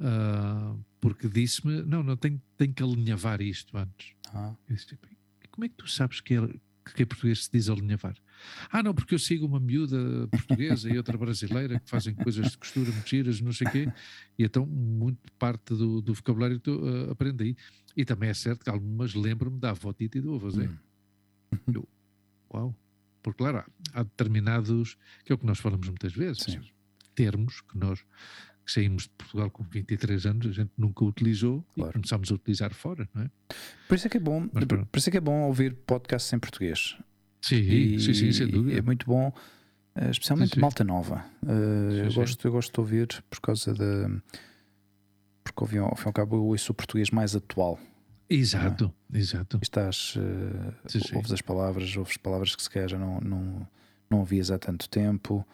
[0.00, 4.14] ah, porque disse-me não, não tenho, tenho que alinhavar isto antes.
[4.32, 5.16] Ah, Eu disse, "Bem,
[5.50, 6.40] como é que tu sabes que, é,
[6.94, 8.16] que em português se diz alinhavar?
[8.70, 12.58] Ah, não, porque eu sigo uma miúda portuguesa e outra brasileira que fazem coisas de
[12.58, 13.88] costura muito giras, não sei o quê,
[14.38, 17.56] e então muito parte do, do vocabulário tu aprende aí.
[17.96, 20.68] E também é certo que algumas lembram-me da avó Tita e do avô Zé.
[20.68, 21.82] hum.
[22.52, 22.74] Uau!
[23.22, 26.60] Porque, claro, há- determinados, que é o que nós falamos muitas vezes, Sim.
[27.14, 28.04] termos que nós
[28.64, 31.90] que saímos de Portugal com 23 anos, a gente nunca utilizou Claro.
[31.90, 33.30] e começámos a utilizar fora, não é?
[33.88, 36.30] Por isso é que é bom, Mas por, isso é que é bom ouvir podcasts
[36.34, 36.98] em português.
[37.40, 38.78] Sim, E- sim, sim, sem dúvida.
[38.78, 39.32] É muito bom,
[39.94, 40.60] eh, especialmente Sim, sim.
[40.60, 41.24] malta nova.
[41.46, 42.12] Eh, Sim, eu.
[42.12, 44.10] Gosto, eu gosto de ouvir por causa da.
[45.42, 47.78] Porque ao fim e ao cabo eu ouço o português mais atual.
[48.30, 49.58] Exato, exato.
[49.62, 51.16] Estás, eh, Sim, sim.
[51.16, 53.66] ouves as palavras, ouves palavras que se calhar já não, não,
[54.10, 55.46] não ouvias há tanto tempo.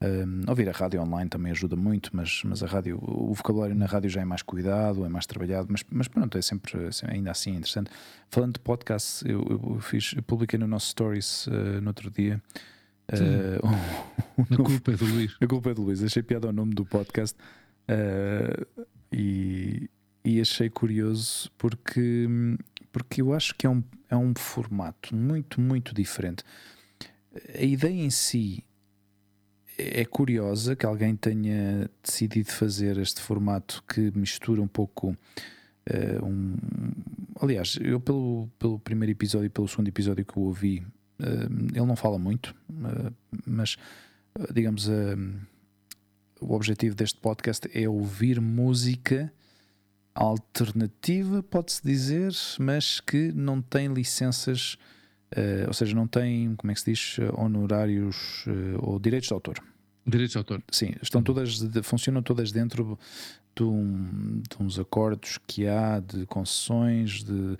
[0.00, 3.86] Um, ouvir a rádio online também ajuda muito, mas, mas a rádio, o vocabulário na
[3.86, 7.32] rádio já é mais cuidado, é mais trabalhado, mas, mas pronto, é sempre, é ainda
[7.32, 7.90] assim interessante.
[8.30, 12.40] Falando de podcast, eu, eu, fiz, eu publiquei no nosso Stories eh, no outro dia.
[13.08, 15.36] eh, um- A culpa é do Luís.
[15.40, 17.36] a culpa é do Luís, achei piada ao nome do podcast
[17.88, 18.66] eh,
[19.12, 19.90] e,
[20.28, 22.28] e achei curioso porque,
[22.92, 26.44] porque eu acho que é um, é um formato muito, muito diferente.
[27.54, 28.62] A ideia em si
[29.78, 35.16] é curiosa que alguém tenha decidido fazer este formato que mistura um pouco.
[35.86, 36.56] eh, um,
[37.40, 40.86] aliás, eu pelo, pelo primeiro episódio e pelo segundo episódio que eu ouvi,
[41.20, 43.12] eh, ele não fala muito, eh,
[43.46, 43.76] mas
[44.52, 44.88] digamos,
[46.40, 49.32] o objetivo deste podcast é ouvir música
[50.14, 54.76] alternativa, pode-se dizer, mas que não tem licenças,
[55.30, 59.28] eh, ou seja, não tem, como é que se diz, eh, honorários eh, ou direitos
[59.28, 59.58] de autor.
[60.06, 60.62] Direitos de autor.
[60.70, 62.98] Sim, estão todas, funcionam todas dentro
[63.54, 67.32] de, um- de uns acordos que há, de concessões, de.
[67.32, 67.56] um,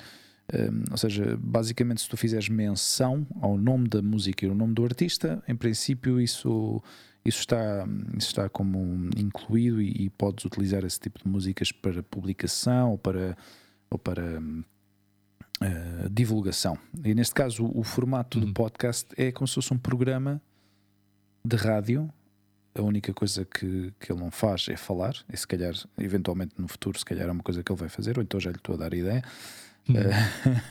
[0.91, 4.83] ou seja, basicamente, se tu fizeres menção ao nome da música e ao nome do
[4.85, 6.83] artista, em princípio, isso,
[7.29, 12.03] isso, está, isso está como incluído e, e podes utilizar esse tipo de músicas para
[12.03, 13.37] publicação ou para,
[13.91, 14.41] ou para
[15.61, 16.79] eh, divulgação.
[17.05, 18.47] E neste caso, o, o formato Uhum.
[18.47, 20.41] do podcast é como se fosse um programa
[21.45, 22.11] de rádio
[22.75, 26.69] a única coisa que, que ele não faz é falar, e se calhar, eventualmente no
[26.69, 28.75] futuro, se calhar é uma coisa que ele vai fazer, ou então já lhe estou
[28.77, 29.23] a dar ideia
[29.89, 29.95] Hum.
[29.97, 30.11] eh,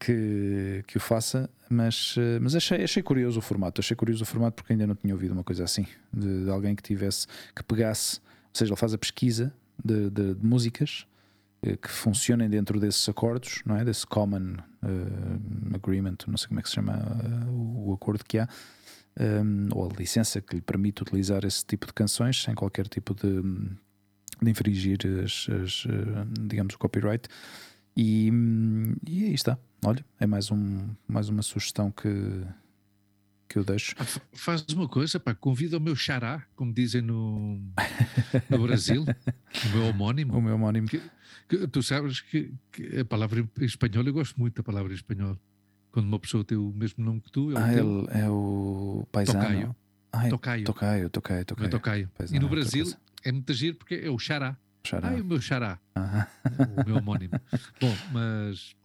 [0.00, 4.26] que, que o faça, mas, eh, mas achei, achei curioso o formato, achei curioso o
[4.26, 7.62] formato porque ainda não tinha ouvido uma coisa assim, de, de alguém que tivesse, que
[7.62, 9.52] pegasse, ou seja, ele faz a pesquisa
[9.84, 11.06] de, de- de músicas
[11.62, 13.84] eh, que funcionem dentro desses acordos, não é?
[13.84, 18.38] Desse common eh, agreement, não sei como é que se chama uh, o acordo que
[18.38, 18.48] há,
[19.44, 23.14] um, ou a licença que lhe permite utilizar esse tipo de canções sem qualquer tipo
[23.14, 23.42] de,
[24.40, 27.28] de infringir as, as, uh, digamos, o copyright.
[27.96, 28.30] E,
[29.06, 29.58] e aí está.
[29.84, 32.08] Olha, é mais, um, mais uma sugestão que,
[33.48, 33.94] que eu deixo.
[33.98, 37.58] Ah, faz uma coisa, pá, convida o meu xará, como dizem no,
[38.48, 40.36] no Brasil, o meu homónimo.
[40.38, 40.86] O meu homónimo.
[40.86, 41.02] Que,
[41.48, 44.96] que, tu sabes que, que, a palavra em espanhol, eu gosto muito da palavra em
[44.96, 45.38] espanhol.
[45.90, 49.06] Quando uma pessoa tem o mesmo nome que tu, é o ah, ele é o
[49.10, 49.40] paisano.
[49.40, 49.76] Tocaio.
[50.12, 50.64] Ah, é tocaio.
[50.64, 51.68] Tocaio, tocaio, tocaio.
[51.68, 52.10] Meu tocaio.
[52.16, 52.92] Paisano, e no Brasil
[53.24, 54.56] é muito giro porque é o xará.
[54.84, 55.08] xará.
[55.08, 55.78] Ah, é o meu xará.
[55.94, 56.26] Ah.
[56.82, 57.32] O meu homónimo.
[57.80, 58.76] Bom, mas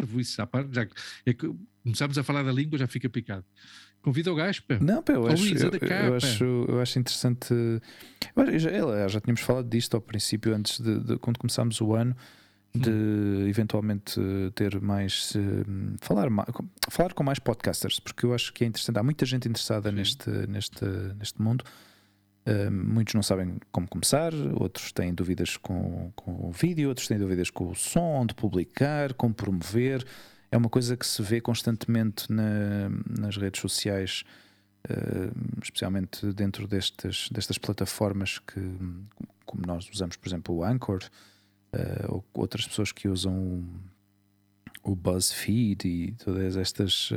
[0.00, 0.86] parvoíce à parte, já
[1.24, 1.50] é que
[1.82, 3.44] começámos a falar da língua, já fica picado.
[4.02, 4.78] Convida o gajo, pá.
[4.80, 5.70] Não, pá, eu, acho, eu,
[6.08, 7.52] eu, acho, eu acho interessante.
[7.52, 12.16] Eu já, já tínhamos falado disto ao princípio, antes de, de quando começámos o ano,
[12.72, 13.48] de hum.
[13.48, 14.20] eventualmente
[14.54, 15.32] ter mais.
[16.00, 16.28] falar,
[16.88, 18.96] falar com mais podcasters, porque eu acho que é interessante.
[18.96, 20.84] Há muita gente interessada neste, neste,
[21.18, 21.64] neste mundo.
[22.70, 27.50] Muitos não sabem como começar, outros têm dúvidas com, com o vídeo, outros têm dúvidas
[27.50, 30.06] com o som, de publicar, como promover.
[30.50, 32.88] É uma coisa que se vê constantemente na,
[33.18, 34.22] nas redes sociais,
[34.88, 38.60] uh, especialmente dentro destas, destas plataformas que,
[39.44, 41.02] como nós usamos, por exemplo, o Anchor,
[41.74, 43.64] uh, ou outras pessoas que usam
[44.90, 47.12] o, BuzzFeed e todas estas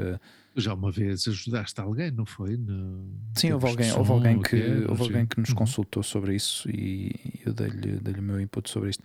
[0.56, 2.58] já uma vez ajudaste alguém, não foi?
[2.58, 3.08] No...
[3.36, 5.56] Sim, houve alguém, houve alguém que, é, houve alguém que nos uhum.
[5.56, 7.12] consultou sobre isso e
[7.46, 9.04] eu dei-lhe dei o meu input sobre isto.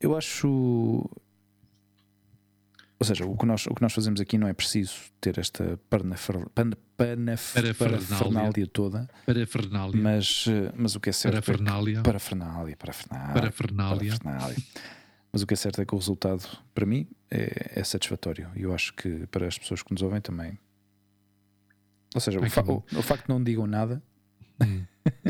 [0.00, 0.48] Eu acho.
[0.48, 1.10] Ou
[3.06, 8.66] seja, o que, nós, o que nós fazemos aqui não é preciso ter esta parafernália
[8.68, 9.10] toda.
[9.26, 10.00] Parafernália.
[10.00, 10.44] Mas,
[10.76, 11.34] mas o que é certo.
[11.34, 11.98] Parafernália.
[11.98, 12.76] É parafernália.
[12.76, 13.34] Parafernália.
[13.34, 14.16] Parafernália.
[14.18, 14.56] parafernália.
[15.32, 18.50] Mas o que é certo é que o resultado, para mim, é, é satisfatório.
[18.54, 20.58] E eu acho que para as pessoas que nos ouvem também.
[22.14, 24.02] Ou seja, o, fa o, o, facto de não digam nada.
[24.62, 24.84] Hum.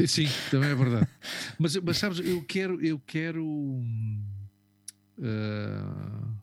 [0.06, 1.08] Sim, também é verdade.
[1.58, 2.84] Mas, mas sabes, eu quero.
[2.84, 3.46] Eu quero.
[5.16, 6.36] Uh,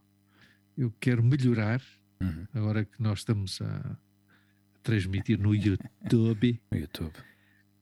[0.78, 1.82] eu quero melhorar.
[2.22, 2.48] Uhum.
[2.54, 3.98] Agora que nós estamos a
[4.82, 6.62] transmitir no YouTube.
[6.72, 7.14] No YouTube.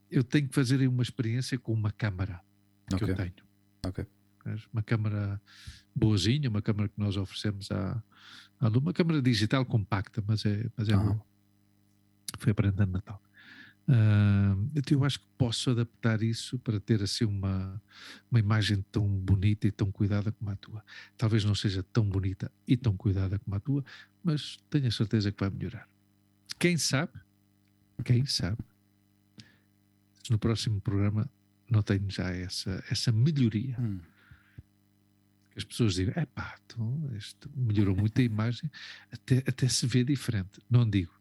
[0.09, 2.41] Eu tenho que fazer uma experiência com uma câmara
[2.89, 3.11] que okay.
[3.11, 3.33] eu tenho.
[3.85, 4.07] Ok
[4.71, 5.41] uma câmara
[5.95, 8.01] boazinha, uma câmara que nós oferecemos à,
[8.59, 11.21] à uma câmara digital compacta, mas é, mas é boa.
[12.39, 13.21] Foi aprendendo Natal.
[13.87, 17.81] Uh, eu acho que posso adaptar isso para ter assim uma,
[18.29, 20.83] uma imagem tão bonita e tão cuidada como a tua.
[21.17, 23.85] Talvez não seja tão bonita e tão cuidada como a tua,
[24.21, 25.87] mas tenho a certeza que vai melhorar.
[26.59, 27.13] Quem sabe,
[28.03, 28.57] quem sabe,
[30.29, 31.29] no próximo programa
[31.69, 33.77] não tenho já essa, essa melhoria.
[33.79, 33.99] Hum
[35.57, 38.69] as pessoas digam, é pá, então, isto melhorou muito a imagem,
[39.11, 40.61] até, até se vê diferente.
[40.69, 41.11] Não digo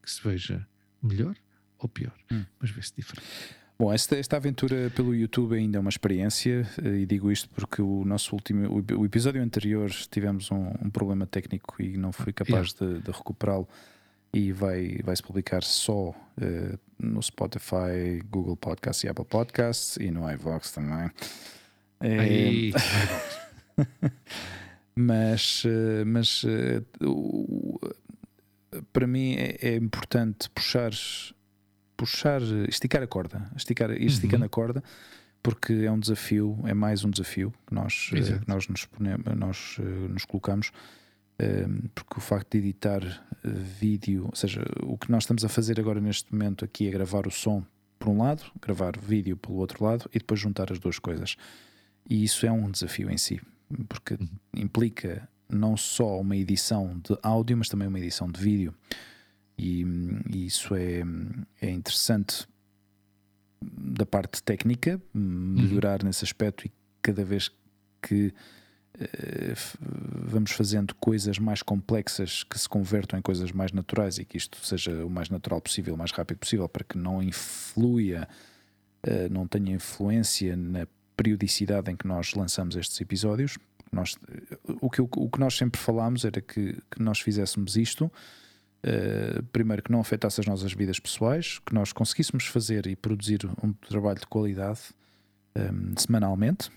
[0.00, 0.66] que se veja
[1.02, 1.36] melhor
[1.78, 2.44] ou pior, hum.
[2.60, 3.26] mas vê-se diferente.
[3.78, 7.80] Bom, esta, esta aventura pelo YouTube ainda é uma experiência eh, e digo isto porque
[7.80, 12.74] o nosso último o, episódio anterior tivemos um, um, problema técnico e não fui capaz
[12.78, 12.98] yeah.
[12.98, 13.66] de, de recuperá-lo
[14.34, 20.10] e vai, vai se publicar só uh, no Spotify, Google Podcasts e Apple Podcasts e
[20.10, 21.10] no iVox também.
[22.00, 22.72] Aí,
[24.94, 26.82] mas eh, mas eh,
[28.92, 30.92] para mim é, é, importante puxar,
[31.96, 34.46] puxar, esticar a corda, esticar, ir esticando uhum.
[34.46, 34.84] a corda,
[35.42, 38.88] porque é um desafio, é mais um desafio que nós, eh, que nós, nos,
[39.36, 39.76] nós
[40.08, 40.70] nos colocamos.
[41.94, 45.98] Porque o facto de editar vídeo, ou seja, o que nós estamos a fazer agora
[45.98, 47.64] neste momento aqui é gravar o som
[47.98, 51.36] por um lado, gravar vídeo pelo outro lado e depois juntar as duas coisas.
[52.06, 53.40] E isso é um desafio em si
[53.88, 54.18] porque
[54.54, 58.74] implica não só uma edição de áudio, mas também uma edição de vídeo.
[59.58, 59.84] E,
[60.32, 61.02] e isso é,
[61.60, 62.46] é interessante
[63.60, 66.06] da parte técnica, melhorar uhum.
[66.06, 67.50] nesse aspecto e cada vez
[68.00, 68.32] que
[68.96, 69.54] uh,
[70.24, 74.64] vamos fazendo coisas mais complexas que se convertam em coisas mais naturais e que isto
[74.64, 78.26] seja o mais natural possível, o mais rápido possível, para que não influya,
[79.06, 80.86] uh, não tenha influência na
[81.20, 83.58] periodicidade em que nós lançamos estes episódios.
[83.92, 84.16] Nós,
[84.80, 88.10] o, que, o que nós sempre falámos era que, que nós fizéssemos isto.
[88.82, 93.40] Uh, primeiro, que não afetasse as nossas vidas pessoais, que nós conseguíssemos fazer e produzir
[93.62, 94.80] um trabalho de qualidade
[95.54, 96.70] um, ehm, semanalmente.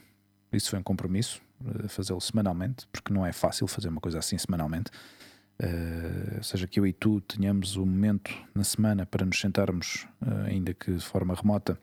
[0.52, 4.38] Isso foi um compromisso, uh, fazê-lo semanalmente, porque não é fácil fazer uma coisa assim
[4.38, 4.91] semanalmente.
[5.62, 10.06] Uh, ou seja, que eu e tu tenhamos um momento na semana para nos sentarmos,
[10.46, 11.80] ainda que de forma remota,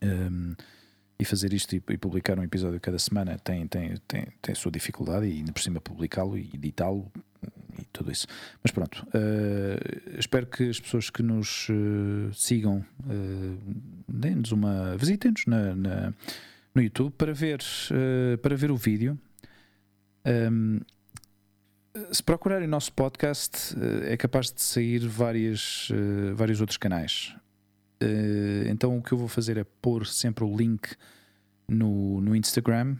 [0.00, 0.54] ehm,
[1.18, 4.56] e fazer isto e, e, publicar um episódio cada semana tem, tem, tem, tem a
[4.56, 7.10] sua dificuldade e ainda por cima publicá-lo e editá-lo
[7.78, 8.26] e tudo isso.
[8.62, 13.58] Mas pronto, uh, espero que as pessoas que nos uh, sigam uh,
[14.08, 14.96] deem-nos uma.
[14.96, 16.14] visitem-nos na, na,
[16.74, 17.60] no YouTube para ver,
[18.40, 19.18] para ver o vídeo.
[20.24, 20.80] Um,
[22.10, 25.90] se procurarem o nosso podcast, é capaz de sair várias,
[26.34, 27.34] vários outros canais.
[28.68, 30.94] Então o que eu vou fazer é pôr sempre o link
[31.68, 32.96] no, no Instagram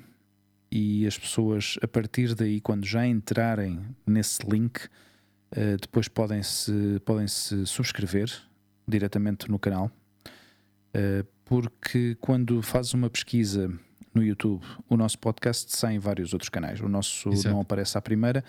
[0.74, 6.98] e as pessoas, a partir daí, quando já entrarem nesse link, uh, depois podem se,
[7.04, 8.32] podem -se subscrever
[8.88, 9.90] diretamente no canal,
[10.96, 13.70] uh, porque quando fazes uma pesquisa
[14.14, 16.80] no YouTube, o nosso podcast sai em vários outros canais.
[16.80, 17.54] O nosso Exato.
[17.54, 18.42] não aparece à primeira.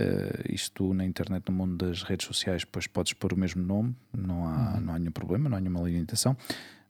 [0.00, 3.94] Uh, isto na internet, no mundo das redes sociais, depois podes pôr o mesmo nome,
[4.16, 4.80] não há, uhum.
[4.80, 6.36] não há nenhum problema, não há nenhuma limitação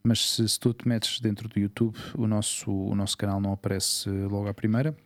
[0.02, 3.52] mas se, se, tu te metes dentro do YouTube, o nosso, o nosso canal não
[3.52, 4.96] aparece logo à primeira.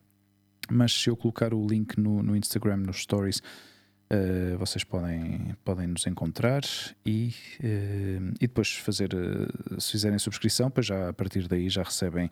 [0.71, 5.89] Mas se eu colocar o link no, no Instagram, nos stories, uh, vocês podem, podem
[5.89, 6.63] nos encontrar
[7.05, 11.83] e, uh, e depois fazer, uh, se fizerem subscrição, pois já a partir daí já
[11.83, 12.31] recebem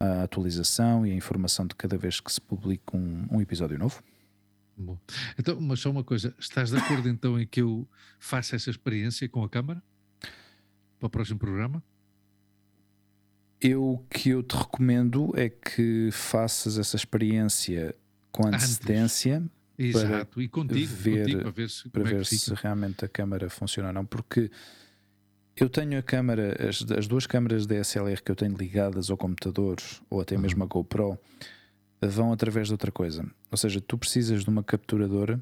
[0.00, 4.02] a atualização e a informação de cada vez que se publica um, um episódio novo.
[4.80, 4.98] Bom.
[5.38, 7.86] Então, mas só uma coisa, estás de acordo então em que eu
[8.18, 9.82] faça essa experiência com a câmara?
[10.98, 11.82] Para o próximo programa?
[13.60, 17.94] Eu que eu te recomendo é que faças essa experiência
[18.32, 19.42] com antecedência.
[19.76, 23.08] Exato, para e contigo, ver, contigo, para ver, se, para ver é se realmente a
[23.08, 24.50] câmara funciona ou não, porque
[25.56, 29.76] eu tenho a câmara, as, as duas câmaras DSLR que eu tenho ligadas ao computador
[30.08, 30.42] ou até uhum.
[30.42, 31.18] mesmo a GoPro
[32.00, 33.24] vão através de outra coisa.
[33.50, 35.40] Ou seja, tu precisas de uma capturadora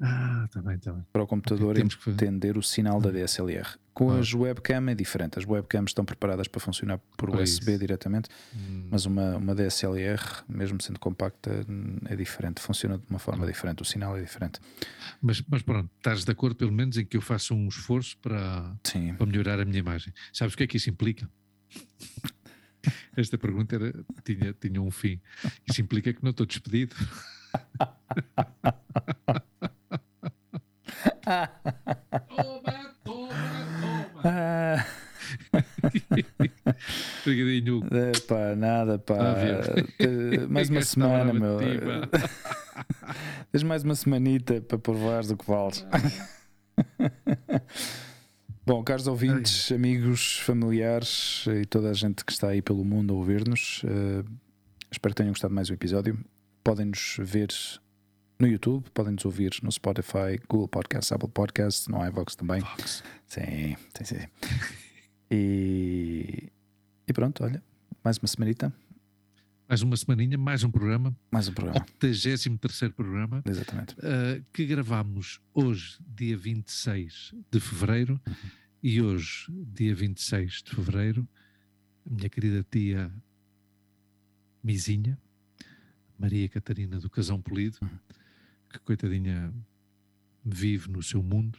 [0.00, 1.04] ah, tá bem, tá bem.
[1.12, 3.66] para o computador okay, entender o sinal da DSLR.
[3.92, 4.18] Com ah.
[4.18, 5.38] as webcam é diferente.
[5.38, 7.78] As webcams estão preparadas para funcionar por USB isso.
[7.78, 8.88] diretamente, hum.
[8.90, 11.66] mas uma, uma DSLR, mesmo sendo compacta,
[12.06, 12.60] é diferente.
[12.60, 13.82] Funciona de uma forma diferente.
[13.82, 14.60] O sinal é diferente.
[15.20, 18.74] Mas, mas pronto, estás de acordo pelo menos em que eu faça um esforço para,
[18.84, 19.14] Sim.
[19.14, 20.12] para melhorar a minha imagem.
[20.32, 21.28] Sabes o que é que isso implica?
[23.16, 23.92] Esta pergunta era,
[24.24, 25.20] tinha, tinha um fim.
[25.68, 26.94] Isso implica que não estou despedido.
[34.24, 34.84] Ah.
[37.22, 37.82] Obrigadinho.
[37.90, 39.16] É, pá, nada, pá.
[39.18, 41.58] Ah, mais uma semana, meu.
[43.52, 45.86] Tens mais uma semanita para provares o que vales.
[48.68, 49.78] Bom, caros ouvintes, Ai.
[49.78, 54.30] amigos, familiares e toda a gente que está aí pelo mundo a ouvir-nos, uh,
[54.92, 56.22] espero que tenham gostado mais um episódio.
[56.62, 57.48] Podem-nos ver
[58.38, 62.60] no YouTube, podem nos ouvir no Spotify, Google Podcasts, Apple Podcasts, no iVox também.
[62.60, 63.02] Vox.
[63.26, 64.26] Sim, sim, sim.
[65.30, 66.52] E,
[67.06, 67.62] e pronto, olha,
[68.04, 68.70] mais uma semanita.
[69.68, 71.14] Mais uma semaninha, mais um programa.
[71.30, 71.84] Mais um programa.
[72.02, 73.42] 83 programa.
[73.44, 73.94] Exatamente.
[73.94, 78.20] Uh, que gravamos hoje, dia 26 de fevereiro.
[78.26, 78.34] Uhum.
[78.82, 81.28] E hoje, dia 26 de fevereiro,
[82.06, 83.12] a minha querida tia
[84.64, 85.18] Mizinha,
[86.18, 87.88] Maria Catarina do Casão Polido, uhum
[88.68, 89.52] que coitadinha
[90.44, 91.58] vive no seu mundo.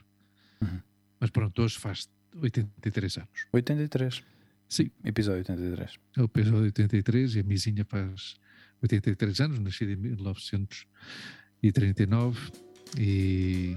[0.61, 0.79] Uhum.
[1.19, 3.47] Mas pronto, hoje faz 83 anos.
[3.51, 4.23] 83.
[4.69, 4.89] Sim.
[5.03, 5.99] Episódio 83.
[6.15, 8.35] É o episódio 83 e a Mizinha faz
[8.83, 12.51] 83 anos, nascida em 1939
[12.97, 13.75] e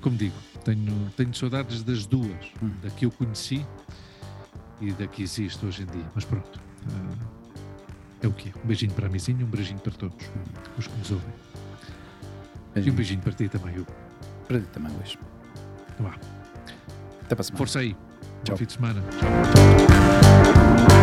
[0.00, 2.70] como digo, tenho, tenho saudades das duas, hum.
[2.82, 3.66] da que eu conheci
[4.80, 6.06] e da que existe hoje em dia.
[6.14, 7.18] Mas pronto, uh,
[8.22, 8.52] é o que é.
[8.62, 10.44] Um beijinho para a Mizinha, um beijinho para todos hum.
[10.76, 11.32] os que nos ouvem.
[12.74, 12.90] Beijinho.
[12.90, 13.92] E um beijinho para ti também, Hugo.
[14.46, 15.16] Para ti também, Luís.
[15.94, 16.18] Então vá.
[17.22, 17.58] Até para a semana.
[17.58, 17.96] Força aí.
[18.44, 18.54] Ciao.
[18.54, 19.02] Auf Wiedersehen.
[19.18, 20.97] Ciao.